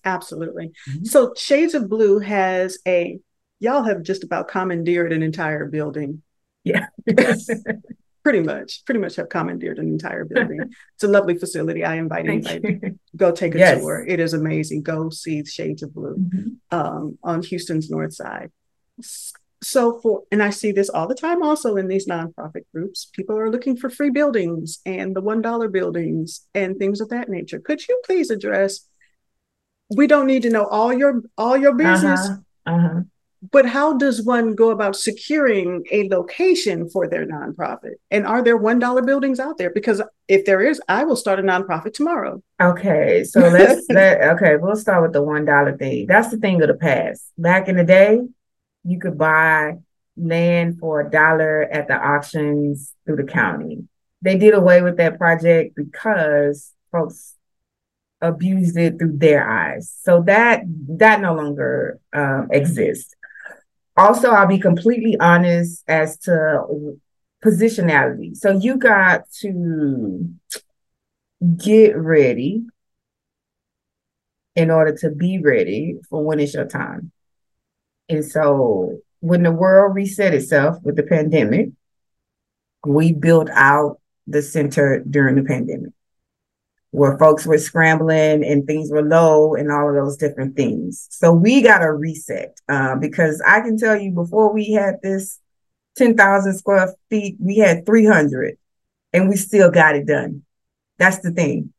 [0.04, 0.72] Absolutely.
[0.88, 1.04] Mm-hmm.
[1.04, 3.18] So Shades of Blue has a
[3.58, 6.22] y'all have just about commandeered an entire building.
[6.64, 6.86] Yeah.
[8.22, 10.60] pretty much, pretty much have commandeered an entire building.
[10.94, 11.84] it's a lovely facility.
[11.84, 13.80] I invite anybody to go take a yes.
[13.80, 14.04] tour.
[14.06, 14.82] It is amazing.
[14.82, 16.76] Go see Shades of Blue mm-hmm.
[16.76, 18.50] um, on Houston's North Side.
[19.62, 23.06] So for and I see this all the time also in these nonprofit groups.
[23.12, 27.28] People are looking for free buildings and the one dollar buildings and things of that
[27.28, 27.58] nature.
[27.58, 28.80] Could you please address?
[29.94, 32.28] We don't need to know all your all your business.
[32.28, 32.76] Uh-huh.
[32.76, 33.00] Uh-huh
[33.50, 37.94] but how does one go about securing a location for their nonprofit?
[38.10, 39.70] And are there one dollar buildings out there?
[39.70, 42.42] Because if there is, I will start a nonprofit tomorrow.
[42.60, 46.06] Okay, so let's let okay, we'll start with the one dollar thing.
[46.06, 47.30] That's the thing of the past.
[47.38, 48.20] Back in the day,
[48.86, 49.74] you could buy
[50.16, 53.86] land for a dollar at the auctions through the county.
[54.22, 57.34] They did away with that project because folks
[58.20, 59.94] abused it through their eyes.
[60.02, 63.14] So that that no longer um, exists
[63.96, 66.98] also, I'll be completely honest as to
[67.44, 68.36] positionality.
[68.36, 70.30] So you got to
[71.56, 72.64] get ready
[74.54, 77.12] in order to be ready for when it's your time.
[78.08, 81.70] And so when the world reset itself with the pandemic,
[82.86, 85.92] we built out the center during the pandemic
[86.96, 91.06] where folks were scrambling and things were low and all of those different things.
[91.10, 95.38] So we got a reset uh, because I can tell you before we had this
[95.96, 98.56] 10,000 square feet, we had 300
[99.12, 100.42] and we still got it done.
[100.98, 101.72] That's the thing.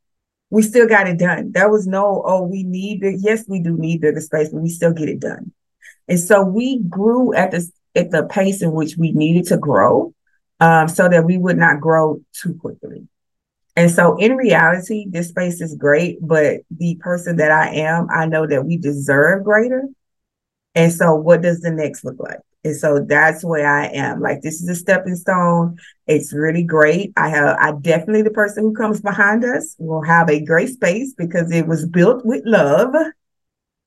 [0.50, 1.50] We still got it done.
[1.50, 3.16] There was no, oh, we need it.
[3.18, 5.52] Yes, we do need bigger space, but we still get it done.
[6.08, 10.14] And so we grew at the at the pace in which we needed to grow,
[10.60, 13.08] um, so that we would not grow too quickly.
[13.76, 18.26] And so in reality, this space is great, but the person that I am, I
[18.26, 19.84] know that we deserve greater.
[20.74, 22.40] And so what does the next look like?
[22.64, 24.20] And so that's where I am.
[24.20, 25.78] Like this is a stepping stone.
[26.06, 27.12] It's really great.
[27.16, 31.14] I have I definitely the person who comes behind us will have a great space
[31.14, 32.92] because it was built with love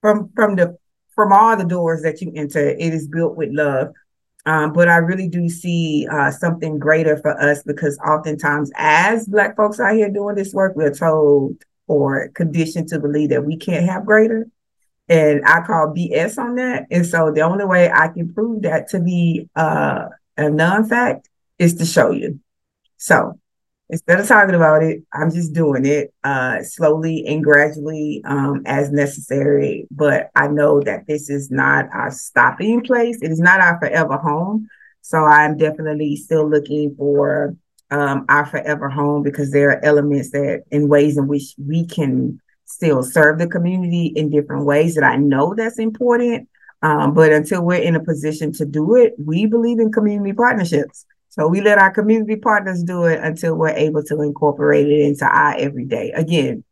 [0.01, 0.77] from from the
[1.21, 2.69] from all the doors that you enter.
[2.69, 3.93] It is built with love.
[4.47, 9.55] Um, but I really do see uh, something greater for us because oftentimes, as Black
[9.55, 13.85] folks out here doing this work, we're told or conditioned to believe that we can't
[13.85, 14.47] have greater.
[15.09, 16.87] And I call BS on that.
[16.89, 20.05] And so the only way I can prove that to be uh,
[20.37, 21.29] a non fact
[21.59, 22.39] is to show you.
[22.97, 23.39] So
[23.91, 28.89] instead of talking about it, I'm just doing it uh, slowly and gradually um, as
[28.89, 29.85] necessary.
[29.91, 33.19] But I know that this is not our stopping place.
[33.21, 34.67] It is not our forever home.
[35.01, 37.55] So I'm definitely still looking for
[37.91, 42.39] um, our forever home because there are elements that in ways in which we can
[42.63, 46.47] still serve the community in different ways that I know that's important.
[46.81, 51.05] Um, but until we're in a position to do it, we believe in community partnerships.
[51.31, 55.25] So we let our community partners do it until we're able to incorporate it into
[55.25, 56.11] our everyday.
[56.11, 56.65] Again,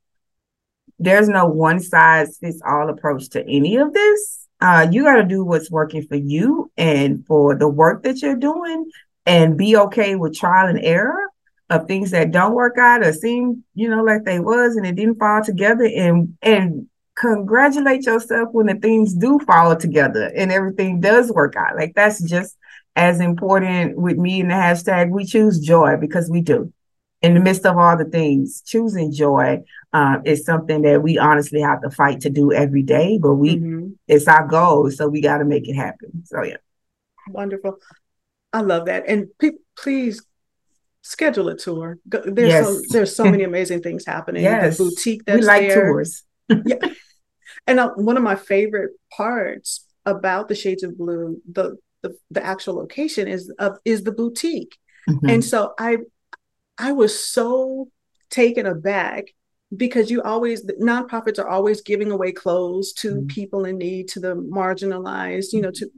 [1.00, 4.48] there's no one size fits all approach to any of this.
[4.60, 8.36] Uh, you got to do what's working for you and for the work that you're
[8.36, 8.92] doing
[9.26, 11.30] and be okay with trial and error
[11.70, 14.96] of things that don't work out or seem, you know, like they was and it
[14.96, 21.00] didn't fall together and and congratulate yourself when the things do fall together and everything
[21.00, 21.78] does work out.
[21.78, 22.58] Like that's just
[23.00, 26.72] as important with me and the hashtag we choose joy because we do
[27.22, 29.58] in the midst of all the things choosing joy
[29.94, 33.56] uh, is something that we honestly have to fight to do every day but we
[33.56, 33.88] mm-hmm.
[34.10, 36.58] it's our goal so we got to make it happen so yeah
[37.30, 37.78] wonderful
[38.52, 40.22] i love that and pe- please
[41.02, 42.66] schedule a tour there's yes.
[42.66, 44.78] so there's so many amazing things happening yes.
[44.78, 45.86] the boutique that's we like there.
[45.86, 46.24] tours
[46.66, 46.76] yeah
[47.66, 52.46] and uh, one of my favorite parts about the shades of blue the the, the
[52.46, 54.78] actual location is of is the boutique
[55.10, 55.30] mm-hmm.
[55.30, 55.98] and so i
[56.78, 57.90] i was so
[58.30, 59.26] taken aback
[59.76, 63.28] because you always nonprofits are always giving away clothes to mm-hmm.
[63.28, 65.90] people in need to the marginalized you know to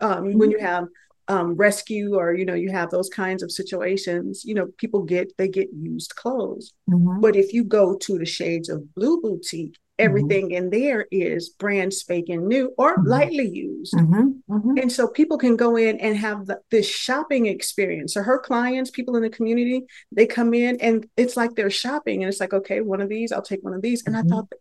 [0.00, 0.38] um, mm-hmm.
[0.38, 0.86] when you have
[1.28, 5.32] um, rescue or you know you have those kinds of situations you know people get
[5.38, 7.20] they get used clothes mm-hmm.
[7.20, 9.91] but if you go to the shades of blue boutique Mm-hmm.
[10.02, 10.64] Everything mm-hmm.
[10.64, 13.08] in there is brand spanking new or mm-hmm.
[13.08, 13.94] lightly used.
[13.94, 14.28] Mm-hmm.
[14.50, 14.78] mm-hmm.
[14.78, 18.14] And so people can go in and have the, this shopping experience.
[18.14, 22.22] So her clients, people in the community, they come in and it's like they're shopping
[22.22, 24.02] and it's like, okay, one of these, I'll take one of these.
[24.06, 24.30] And I mm-hmm.
[24.30, 24.52] thought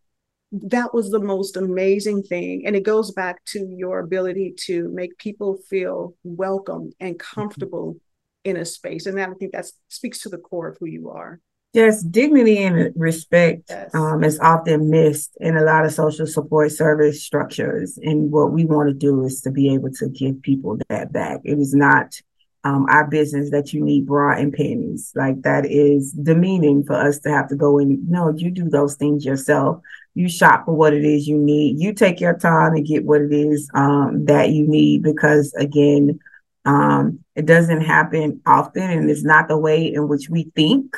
[0.51, 2.65] that was the most amazing thing.
[2.65, 7.39] And it goes back to your ability to make people feel welcome and mm-hmm.
[7.39, 8.49] comfortable mm-hmm.
[8.49, 9.05] in a space.
[9.05, 11.39] And that I think that speaks to the core of who you are.
[11.73, 13.95] Yes, dignity and respect yes.
[13.95, 17.97] um, is often missed in a lot of social support service structures.
[18.03, 21.39] And what we want to do is to be able to give people that back.
[21.45, 22.19] It is not
[22.65, 25.13] um, our business that you need bra and panties.
[25.15, 28.05] Like that is demeaning for us to have to go in.
[28.09, 29.81] No, you do those things yourself.
[30.13, 31.79] You shop for what it is you need.
[31.79, 36.19] You take your time and get what it is um, that you need because again,
[36.65, 40.95] um, it doesn't happen often and it's not the way in which we think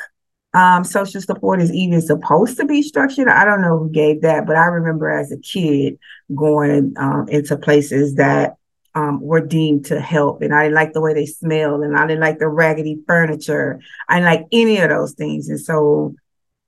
[0.54, 3.28] um, social support is even supposed to be structured.
[3.28, 5.98] I don't know who gave that, but I remember as a kid
[6.32, 8.54] going um, into places that
[8.94, 12.06] um, were deemed to help, and I didn't like the way they smelled, and I
[12.06, 13.80] didn't like the raggedy furniture.
[14.08, 16.14] I didn't like any of those things, and so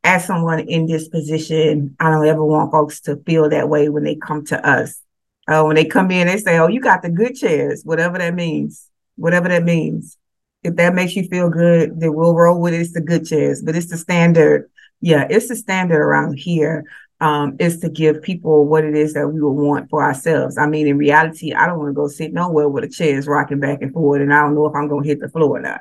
[0.03, 4.03] as someone in this position, I don't ever want folks to feel that way when
[4.03, 5.01] they come to us.
[5.47, 8.34] Uh, when they come in, they say, "Oh, you got the good chairs," whatever that
[8.34, 8.91] means.
[9.14, 10.18] Whatever that means
[10.66, 12.80] if that makes you feel good, then we'll roll with it.
[12.80, 14.68] It's the good chairs, but it's the standard.
[15.00, 16.84] Yeah, it's the standard around here.
[17.18, 20.58] Um, is to give people what it is that we would want for ourselves.
[20.58, 23.26] I mean, in reality, I don't want to go sit nowhere with a chair is
[23.26, 25.56] rocking back and forth, and I don't know if I'm going to hit the floor
[25.56, 25.80] or not.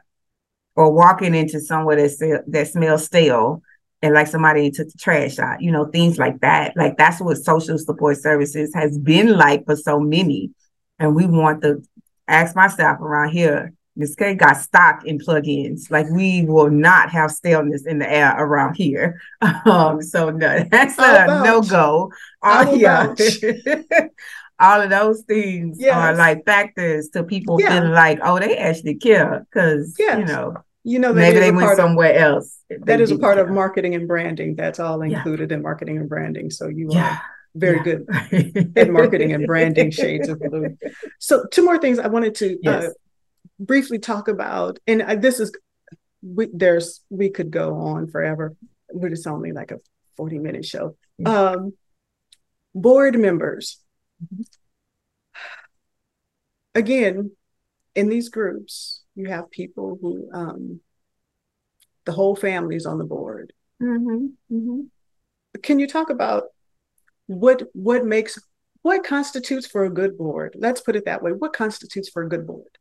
[0.77, 3.61] Or walking into somewhere that that smells stale,
[4.01, 5.61] and like somebody took the trash out.
[5.61, 6.77] You know, things like that.
[6.77, 10.51] Like that's what social support services has been like for so many,
[10.99, 11.83] and we want to
[12.29, 15.89] ask my staff around here Miss Kay got stock in plugins.
[15.89, 19.21] Like we will not have staleness in the air around here.
[19.65, 22.11] Um, so no, that's a no go.
[22.41, 23.13] All, yeah.
[24.59, 25.95] All of those things yes.
[25.95, 27.69] are like factors to people yeah.
[27.69, 30.19] feeling like, oh, they actually care because yes.
[30.19, 32.57] you know, you know, maybe they went somewhere of, else.
[32.69, 33.45] That is a part care.
[33.45, 34.55] of marketing and branding.
[34.55, 35.57] That's all included yeah.
[35.57, 36.49] in marketing and branding.
[36.51, 37.21] So you are
[37.55, 38.05] very good
[38.75, 40.77] at marketing and branding shades of blue.
[41.19, 42.83] So two more things I wanted to uh, yes.
[42.85, 42.89] uh,
[43.59, 45.51] briefly talk about, and I, this is
[46.21, 48.55] we, there's we could go on forever,
[48.93, 49.79] but it's only like a
[50.17, 50.95] 40 minute show.
[51.25, 51.73] Um,
[52.73, 53.79] board members.
[56.73, 57.31] Again,
[57.95, 60.81] in these groups, you have people who um,
[62.05, 63.53] the whole family is on the board.
[63.81, 64.27] Mm-hmm.
[64.53, 64.81] Mm-hmm.
[65.63, 66.45] Can you talk about
[67.27, 68.37] what what makes
[68.81, 70.55] what constitutes for a good board?
[70.59, 71.31] Let's put it that way.
[71.31, 72.77] What constitutes for a good board?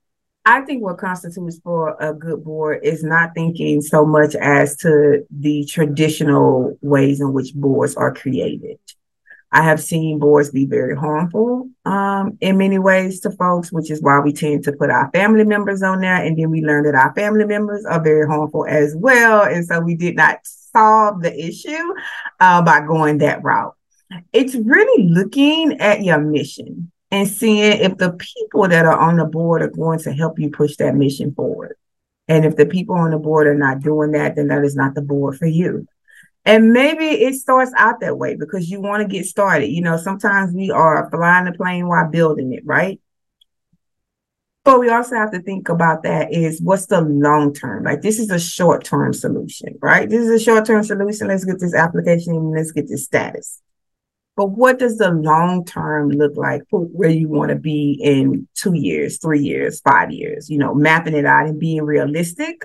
[0.46, 5.24] I think what constitutes for a good board is not thinking so much as to
[5.30, 8.78] the traditional ways in which boards are created.
[9.50, 14.02] I have seen boards be very harmful um, in many ways to folks, which is
[14.02, 16.16] why we tend to put our family members on there.
[16.16, 19.44] And then we learn that our family members are very harmful as well.
[19.44, 21.94] And so we did not solve the issue
[22.40, 23.74] uh, by going that route.
[24.32, 29.24] It's really looking at your mission and seeing if the people that are on the
[29.24, 31.76] board are going to help you push that mission forward.
[32.26, 34.96] And if the people on the board are not doing that, then that is not
[34.96, 35.86] the board for you.
[36.44, 39.68] And maybe it starts out that way because you want to get started.
[39.68, 43.00] You know, sometimes we are flying the plane while building it, right?
[44.64, 47.84] But we also have to think about that is what's the long term?
[47.84, 50.10] Like this is a short term solution, right?
[50.10, 51.28] This is a short term solution.
[51.28, 53.60] Let's get this application and let's get this status.
[54.36, 58.48] But what does the long term look like for where you want to be in
[58.54, 60.50] two years, three years, five years?
[60.50, 62.64] You know, mapping it out and being realistic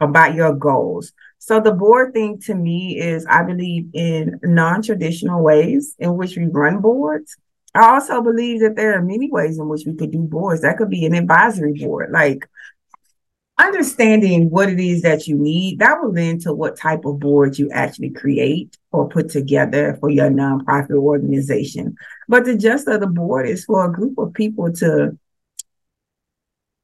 [0.00, 1.12] about your goals.
[1.38, 6.46] So the board thing to me is I believe in non-traditional ways in which we
[6.46, 7.36] run boards.
[7.74, 10.62] I also believe that there are many ways in which we could do boards.
[10.62, 12.10] That could be an advisory board.
[12.10, 12.48] Like
[13.58, 17.58] understanding what it is that you need, that will lend to what type of board
[17.58, 21.96] you actually create or put together for your nonprofit organization.
[22.28, 25.18] But the gist of the board is for a group of people to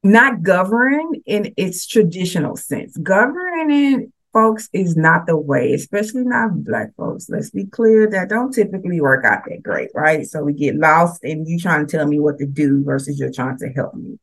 [0.03, 2.97] not govern in its traditional sense.
[2.99, 7.31] Governing folks is not the way, especially not black folks.
[7.31, 10.27] Let's be clear that don't typically work out that great, right?
[10.27, 13.33] So we get lost in you trying to tell me what to do versus you're
[13.33, 14.19] trying to help me.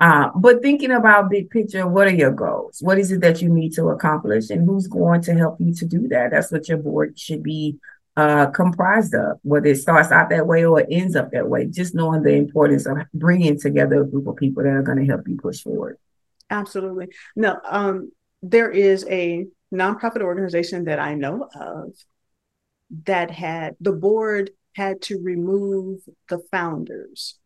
[0.00, 2.78] Uh, but thinking about big picture, what are your goals?
[2.80, 5.86] What is it that you need to accomplish, and who's going to help you to
[5.86, 6.32] do that?
[6.32, 7.78] That's what your board should be
[8.16, 9.38] uh, comprised of.
[9.42, 12.34] Whether it starts out that way or it ends up that way, just knowing the
[12.34, 15.62] importance of bringing together a group of people that are going to help you push
[15.62, 15.98] forward.
[16.50, 17.08] Absolutely.
[17.36, 18.10] No, um,
[18.42, 21.92] there is a nonprofit organization that I know of
[23.06, 27.38] that had the board had to remove the founders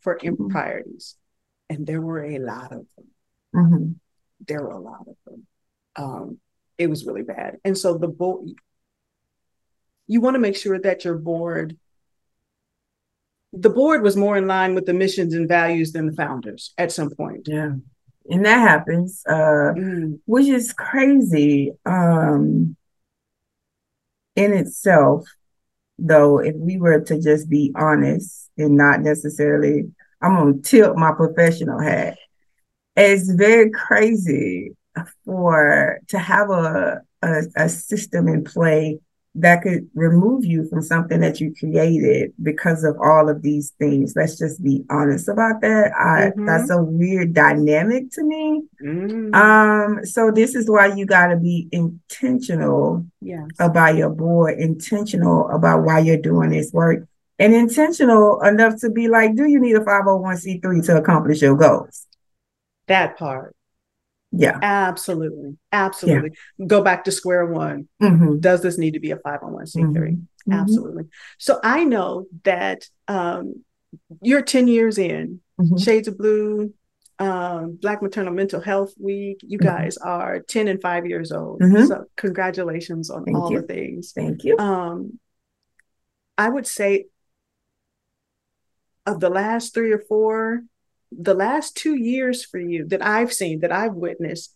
[0.00, 0.28] for mm-hmm.
[0.28, 1.16] improprieties
[1.70, 3.06] and there were a lot of them.
[3.54, 3.92] Mm-hmm.
[4.46, 5.46] There were a lot of them.
[5.96, 6.38] Um,
[6.76, 7.56] it was really bad.
[7.64, 8.48] And so the board,
[10.06, 11.78] you want to make sure that your board
[13.52, 16.92] the board was more in line with the missions and values than the founders at
[16.92, 17.48] some point.
[17.48, 17.72] Yeah.
[18.28, 20.20] And that happens, uh, mm.
[20.24, 22.76] which is crazy um,
[24.36, 25.26] in itself.
[25.98, 29.90] Though, if we were to just be honest and not necessarily,
[30.20, 32.18] I'm going to tilt my professional hat.
[32.96, 34.72] It's very crazy
[35.24, 39.00] for to have a, a, a system in play
[39.36, 44.14] that could remove you from something that you created because of all of these things.
[44.16, 45.92] Let's just be honest about that.
[45.92, 46.46] I mm-hmm.
[46.46, 48.62] that's a weird dynamic to me.
[48.82, 49.34] Mm-hmm.
[49.34, 53.46] Um, so this is why you gotta be intentional yes.
[53.60, 57.06] about your board, intentional about why you're doing this work,
[57.40, 62.06] and intentional enough to be like, do you need a 501c3 to accomplish your goals?
[62.86, 63.56] That part.
[64.30, 64.58] Yeah.
[64.62, 65.56] Absolutely.
[65.72, 66.32] Absolutely.
[66.58, 66.66] Yeah.
[66.66, 67.88] Go back to square one.
[68.00, 68.40] Mm-hmm.
[68.40, 69.74] Does this need to be a 501c3?
[69.74, 69.96] Mm-hmm.
[69.96, 70.52] mm-hmm.
[70.52, 71.04] Absolutely.
[71.38, 73.64] So I know that um,
[74.20, 75.78] you're 10 years in, mm-hmm.
[75.78, 76.74] Shades of Blue,
[77.18, 79.40] um, Black Maternal Mental Health Week.
[79.42, 79.66] You mm-hmm.
[79.66, 81.60] guys are 10 and 5 years old.
[81.60, 81.86] Mm-hmm.
[81.86, 83.62] So congratulations on Thank all you.
[83.62, 84.12] the things.
[84.12, 84.58] Thank you.
[84.58, 85.18] Um,
[86.36, 87.06] I would say
[89.10, 90.62] of the last three or four,
[91.10, 94.54] the last two years for you that I've seen, that I've witnessed,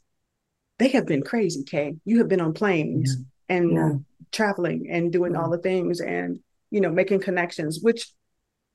[0.79, 1.97] they have been crazy, Kay.
[2.05, 3.57] You have been on planes yeah.
[3.57, 3.93] and yeah.
[4.33, 5.41] traveling and doing yeah.
[5.41, 6.41] all the things and,
[6.71, 8.13] you know, making connections, which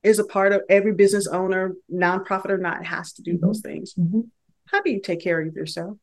[0.03, 3.45] is a part of every business owner, nonprofit or not, has to do mm-hmm.
[3.45, 3.93] those things.
[3.93, 4.21] Mm-hmm.
[4.65, 5.97] How do you take care of yourself?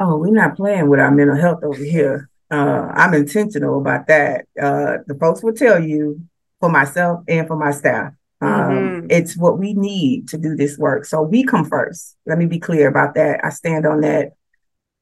[0.00, 2.28] Oh, we're not playing with our mental health over here.
[2.50, 4.46] Uh, I'm intentional about that.
[4.60, 6.20] Uh, the folks will tell you
[6.60, 8.12] for myself and for my staff.
[8.44, 9.06] Um, mm-hmm.
[9.10, 11.04] It's what we need to do this work.
[11.04, 12.16] So we come first.
[12.26, 13.44] Let me be clear about that.
[13.44, 14.32] I stand on that.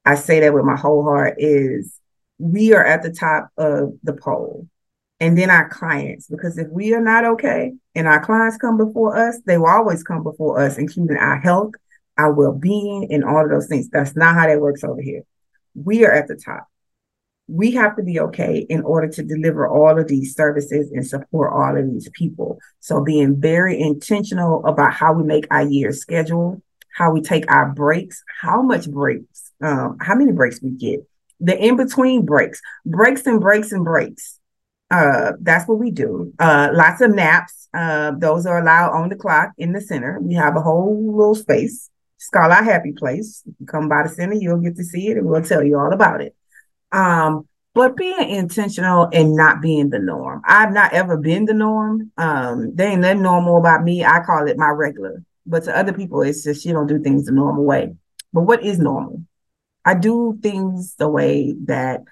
[0.05, 1.95] I say that with my whole heart is
[2.39, 4.69] we are at the top of the pole
[5.21, 9.17] and then our clients because if we are not okay and our clients come before
[9.17, 11.73] us they will always come before us including our health
[12.19, 15.23] our well-being and all of those things that's not how that works over here
[15.77, 16.67] we are at the top
[17.49, 21.53] we have to be okay in order to deliver all of these services and support
[21.53, 22.59] all of these people.
[22.81, 26.63] So being very intentional about how we make our year schedule,
[26.97, 31.01] how we take our breaks, how much breaks, um, how many breaks we get,
[31.41, 34.39] the in between breaks, breaks and breaks and breaks.
[34.91, 36.33] Uh, that's what we do.
[36.39, 37.69] Uh, lots of naps.
[37.75, 40.19] Uh, those are allowed on the clock in the center.
[40.21, 41.89] We have a whole little space.
[42.17, 43.43] It's called our happy place.
[43.67, 46.21] Come by the center, you'll get to see it, and we'll tell you all about
[46.21, 46.37] it.
[46.93, 50.43] Um, but being intentional and not being the norm.
[50.47, 52.13] I've not ever been the norm.
[52.19, 54.05] Um, there ain't nothing normal about me.
[54.05, 55.23] I call it my regular.
[55.47, 57.95] But to other people, it's just you don't do things the normal way.
[58.33, 59.25] But what is normal?
[59.85, 62.03] I do things the way that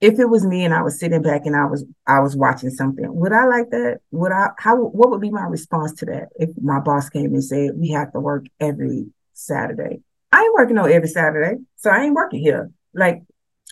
[0.00, 2.70] if it was me and I was sitting back and I was I was watching
[2.70, 4.00] something, would I like that?
[4.10, 7.42] Would I how what would be my response to that if my boss came and
[7.42, 10.02] said we have to work every Saturday?
[10.30, 12.70] I ain't working on every Saturday, so I ain't working here.
[12.92, 13.22] Like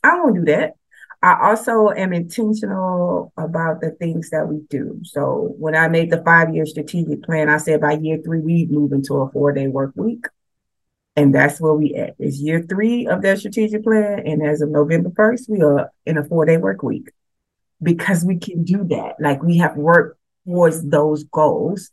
[0.03, 0.75] I won't do that.
[1.23, 5.01] I also am intentional about the things that we do.
[5.05, 8.67] So when I made the five year strategic plan, I said by year three, we
[8.67, 10.27] move into a four day work week.
[11.15, 12.15] And that's where we at.
[12.19, 14.21] It's year three of that strategic plan.
[14.27, 17.11] And as of November 1st, we are in a four day work week
[17.83, 19.17] because we can do that.
[19.21, 21.91] Like we have worked towards those goals.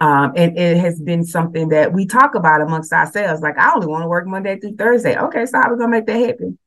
[0.00, 3.42] Um, and it has been something that we talk about amongst ourselves.
[3.42, 5.18] Like, I only want to work Monday through Thursday.
[5.18, 6.58] Okay, so how are we gonna make that happen?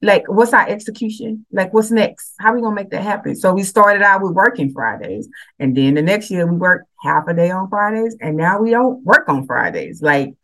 [0.00, 1.44] Like what's our execution?
[1.52, 2.34] Like what's next?
[2.38, 3.34] How are we gonna make that happen?
[3.34, 5.28] So we started out with working fridays
[5.58, 8.70] and then the next year we worked half a day on fridays and now we
[8.70, 10.00] don't work on fridays.
[10.00, 10.34] Like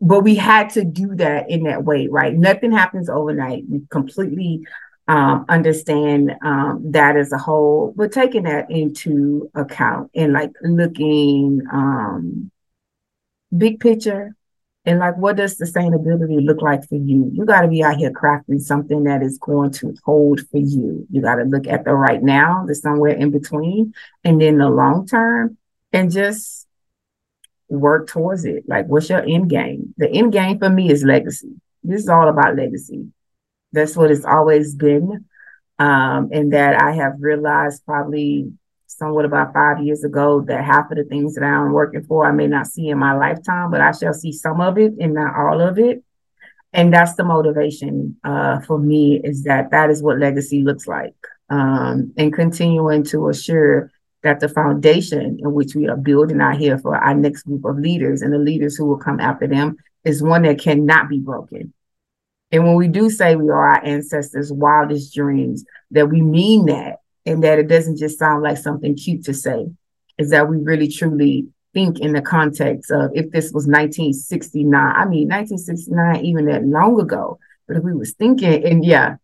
[0.00, 2.34] but we had to do that in that way right?
[2.34, 3.64] Nothing happens overnight.
[3.68, 4.66] We completely
[5.08, 7.94] um, understand um, that as a whole.
[7.96, 12.50] But taking that into account and like looking um,
[13.56, 14.34] big picture
[14.86, 17.28] and like, what does sustainability look like for you?
[17.34, 21.04] You got to be out here crafting something that is going to hold for you.
[21.10, 24.70] You got to look at the right now, the somewhere in between, and then the
[24.70, 25.58] long term,
[25.92, 26.68] and just
[27.68, 28.62] work towards it.
[28.68, 29.92] Like, what's your end game?
[29.96, 31.60] The end game for me is legacy.
[31.82, 33.08] This is all about legacy.
[33.72, 35.24] That's what it's always been.
[35.80, 38.52] Um, and that I have realized probably
[38.86, 42.32] somewhat about five years ago that half of the things that I'm working for I
[42.32, 45.36] may not see in my lifetime, but I shall see some of it and not
[45.36, 46.02] all of it.
[46.72, 51.14] And that's the motivation uh, for me is that that is what legacy looks like.
[51.48, 53.90] Um, and continuing to assure
[54.22, 57.78] that the foundation in which we are building out here for our next group of
[57.78, 61.72] leaders and the leaders who will come after them is one that cannot be broken.
[62.52, 67.00] And when we do say we are our ancestors' wildest dreams, that we mean that
[67.26, 69.66] and that it doesn't just sound like something cute to say.
[70.16, 75.04] Is that we really truly think in the context of if this was 1969, I
[75.04, 79.16] mean 1969 even that long ago, but if we was thinking and yeah,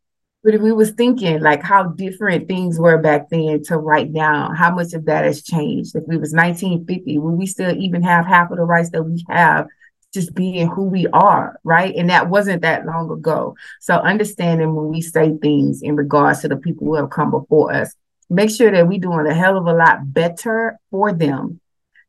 [0.45, 4.53] but if we was thinking like how different things were back then to right now,
[4.53, 5.95] how much of that has changed?
[5.95, 9.25] If we was 1950, would we still even have half of the rights that we
[9.31, 9.69] have
[10.13, 11.95] just being who we are, right?
[11.97, 13.57] And that wasn't that long ago.
[13.81, 17.73] So understanding when we say things in regards to the people who have come before
[17.73, 17.95] us,
[18.29, 21.61] make sure that we're doing a hell of a lot better for them,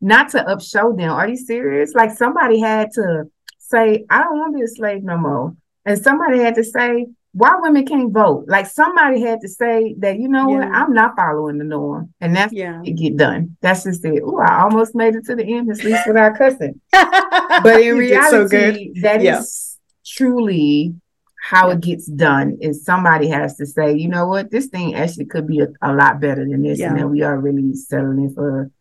[0.01, 1.11] not to upshow them.
[1.11, 1.93] Are you serious?
[1.93, 3.25] Like somebody had to
[3.57, 5.55] say, I don't want to be a slave no more.
[5.85, 8.45] And somebody had to say, why women can't vote.
[8.47, 10.59] Like somebody had to say that, you know yeah.
[10.59, 12.13] what, I'm not following the norm.
[12.21, 12.81] And that's yeah.
[12.85, 13.57] it get done.
[13.59, 14.21] That's just it.
[14.23, 16.79] Oh, I almost made it to the end, at least without cussing.
[16.91, 19.39] but in reality, so that yeah.
[19.39, 20.95] is truly
[21.41, 25.25] how it gets done is somebody has to say, you know what, this thing actually
[25.25, 26.79] could be a, a lot better than this.
[26.79, 28.71] And then we are really settling for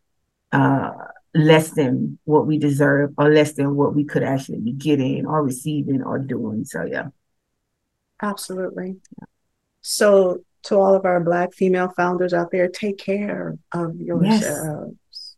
[0.51, 0.91] uh
[1.33, 5.43] less than what we deserve or less than what we could actually be getting or
[5.43, 6.63] receiving or doing.
[6.63, 7.07] So yeah.
[8.23, 8.95] Absolutely.
[9.81, 14.95] So, to all of our Black female founders out there, take care of yourselves.
[15.11, 15.35] Yes.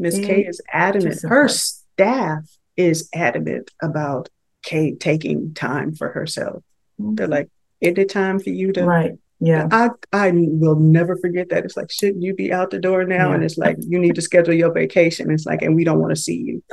[0.00, 1.22] Miss Kay is adamant.
[1.22, 4.28] Her staff is adamant about
[4.62, 6.64] Kay taking time for herself.
[7.00, 7.14] Mm-hmm.
[7.14, 7.48] They're like,
[7.80, 8.84] is it time for you to?
[8.84, 9.12] Right.
[9.38, 9.68] Yeah.
[9.70, 11.64] I I will never forget that.
[11.64, 13.28] It's like, shouldn't you be out the door now?
[13.28, 13.34] Yeah.
[13.36, 15.30] And it's like, you need to schedule your vacation.
[15.30, 16.64] It's like, and we don't want to see you.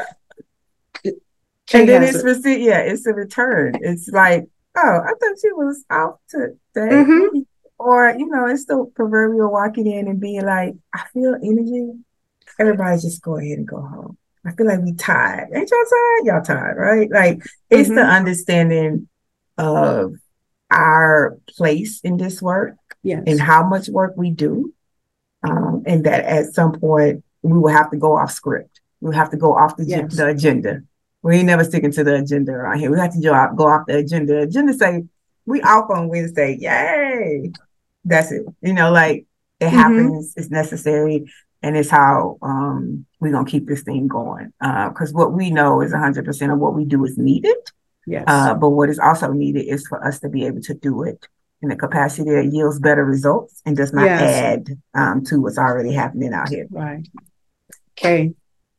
[1.67, 3.73] Kay and then it's a, yeah, it's a return.
[3.81, 4.45] It's like
[4.75, 6.55] oh, I thought she was out today.
[6.75, 7.39] Mm-hmm.
[7.77, 11.91] Or, you know, it's the proverbial walking in and being like, I feel energy.
[12.59, 14.17] Everybody just go ahead and go home.
[14.45, 15.49] I feel like we tired.
[15.53, 16.25] Ain't y'all tired?
[16.25, 17.09] Y'all tired, right?
[17.11, 17.95] Like it's mm-hmm.
[17.95, 19.09] the understanding
[19.57, 20.13] of
[20.71, 23.23] our place in this work yes.
[23.25, 24.73] and how much work we do.
[25.43, 28.81] Um, and that at some point we will have to go off script.
[29.01, 30.15] We'll have to go off the, yes.
[30.15, 30.83] the agenda
[31.25, 32.91] we ain't never sticking to the agenda around here.
[32.91, 34.41] We have to go, out, go off the agenda.
[34.41, 35.05] Agenda say
[35.47, 36.55] we off on Wednesday.
[36.59, 37.51] Yay.
[38.03, 38.45] That's it.
[38.61, 39.25] You know, like
[39.59, 39.75] it mm-hmm.
[39.75, 41.25] happens, it's necessary,
[41.63, 44.53] and it's how um, we're gonna keep this thing going.
[44.59, 47.57] Because uh, what we know is 100% of what we do is needed.
[48.05, 48.25] Yes.
[48.27, 51.27] Uh, but what is also needed is for us to be able to do it
[51.63, 54.21] in a capacity that yields better results and does not yes.
[54.21, 56.67] add um, to what's already happening out here.
[56.69, 57.07] Right.
[57.97, 58.35] Okay.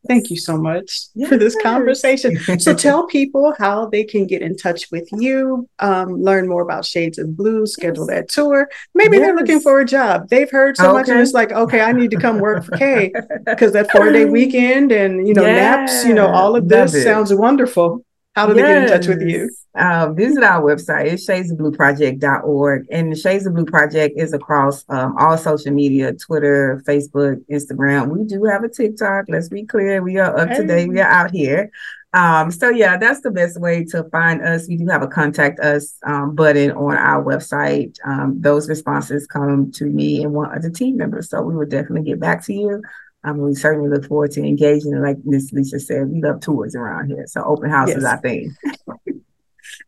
[0.09, 1.28] Thank you so much yes.
[1.28, 2.38] for this conversation.
[2.59, 6.84] so tell people how they can get in touch with you, um, learn more about
[6.84, 8.16] Shades of Blue, schedule yes.
[8.16, 8.68] that tour.
[8.94, 9.26] Maybe yes.
[9.26, 10.28] they're looking for a job.
[10.28, 10.92] They've heard so okay.
[10.92, 13.12] much and it's like, okay, I need to come work for Kay
[13.44, 17.32] because that four day weekend and you know, naps, you know, all of this sounds
[17.32, 18.04] wonderful.
[18.34, 19.50] How do they get in touch with you?
[19.77, 21.07] Uh, visit our website.
[21.07, 22.87] It's shadesofblueproject.org.
[22.91, 28.09] And the Shades of Blue Project is across um, all social media Twitter, Facebook, Instagram.
[28.09, 29.27] We do have a TikTok.
[29.29, 30.03] Let's be clear.
[30.03, 30.57] We are up hey.
[30.57, 30.89] to date.
[30.89, 31.70] We are out here.
[32.12, 34.66] Um, so, yeah, that's the best way to find us.
[34.66, 37.99] We do have a contact us um, button on our website.
[38.07, 41.29] Um, those responses come to me and one of the team members.
[41.29, 42.83] So, we will definitely get back to you.
[43.27, 44.95] Um, we certainly look forward to engaging.
[44.95, 47.24] And like Miss Lisa said, we love tours around here.
[47.27, 47.99] So open house yes.
[47.99, 48.57] is our thing.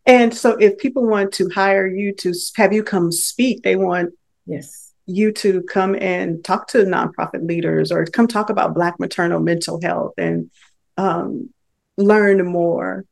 [0.07, 4.13] And so if people want to hire you to have you come speak, they want
[4.47, 9.41] yes you to come and talk to nonprofit leaders or come talk about Black maternal
[9.41, 10.51] mental health and
[10.99, 11.49] um,
[11.97, 13.07] learn more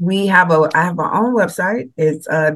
[0.00, 1.90] we have a I have our own website.
[1.96, 2.52] It's uh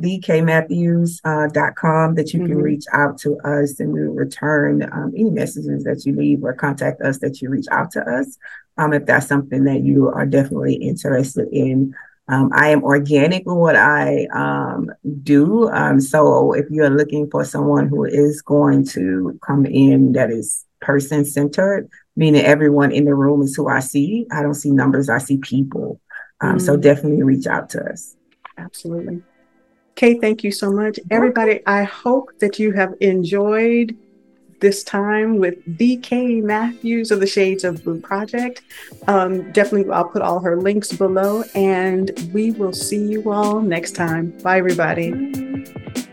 [1.76, 2.60] com that you can mm-hmm.
[2.60, 6.52] reach out to us and we will return um, any messages that you leave or
[6.54, 8.38] contact us that you reach out to us.
[8.78, 11.94] Um, if that's something that you are definitely interested in.
[12.28, 14.90] Um, I am organic with what I um,
[15.22, 15.68] do.
[15.70, 20.64] Um, so if you're looking for someone who is going to come in that is
[20.80, 24.26] person centered, meaning everyone in the room is who I see.
[24.30, 26.00] I don't see numbers, I see people.
[26.40, 26.60] Um, mm.
[26.60, 28.16] So definitely reach out to us.
[28.56, 29.22] Absolutely.
[29.94, 30.98] Kay, thank you so much.
[31.10, 33.96] Everybody, I hope that you have enjoyed
[34.62, 38.62] this time with BK Matthews of the Shades of Blue Project.
[39.08, 43.94] Um, definitely, I'll put all her links below, and we will see you all next
[43.94, 44.30] time.
[44.42, 45.10] Bye, everybody.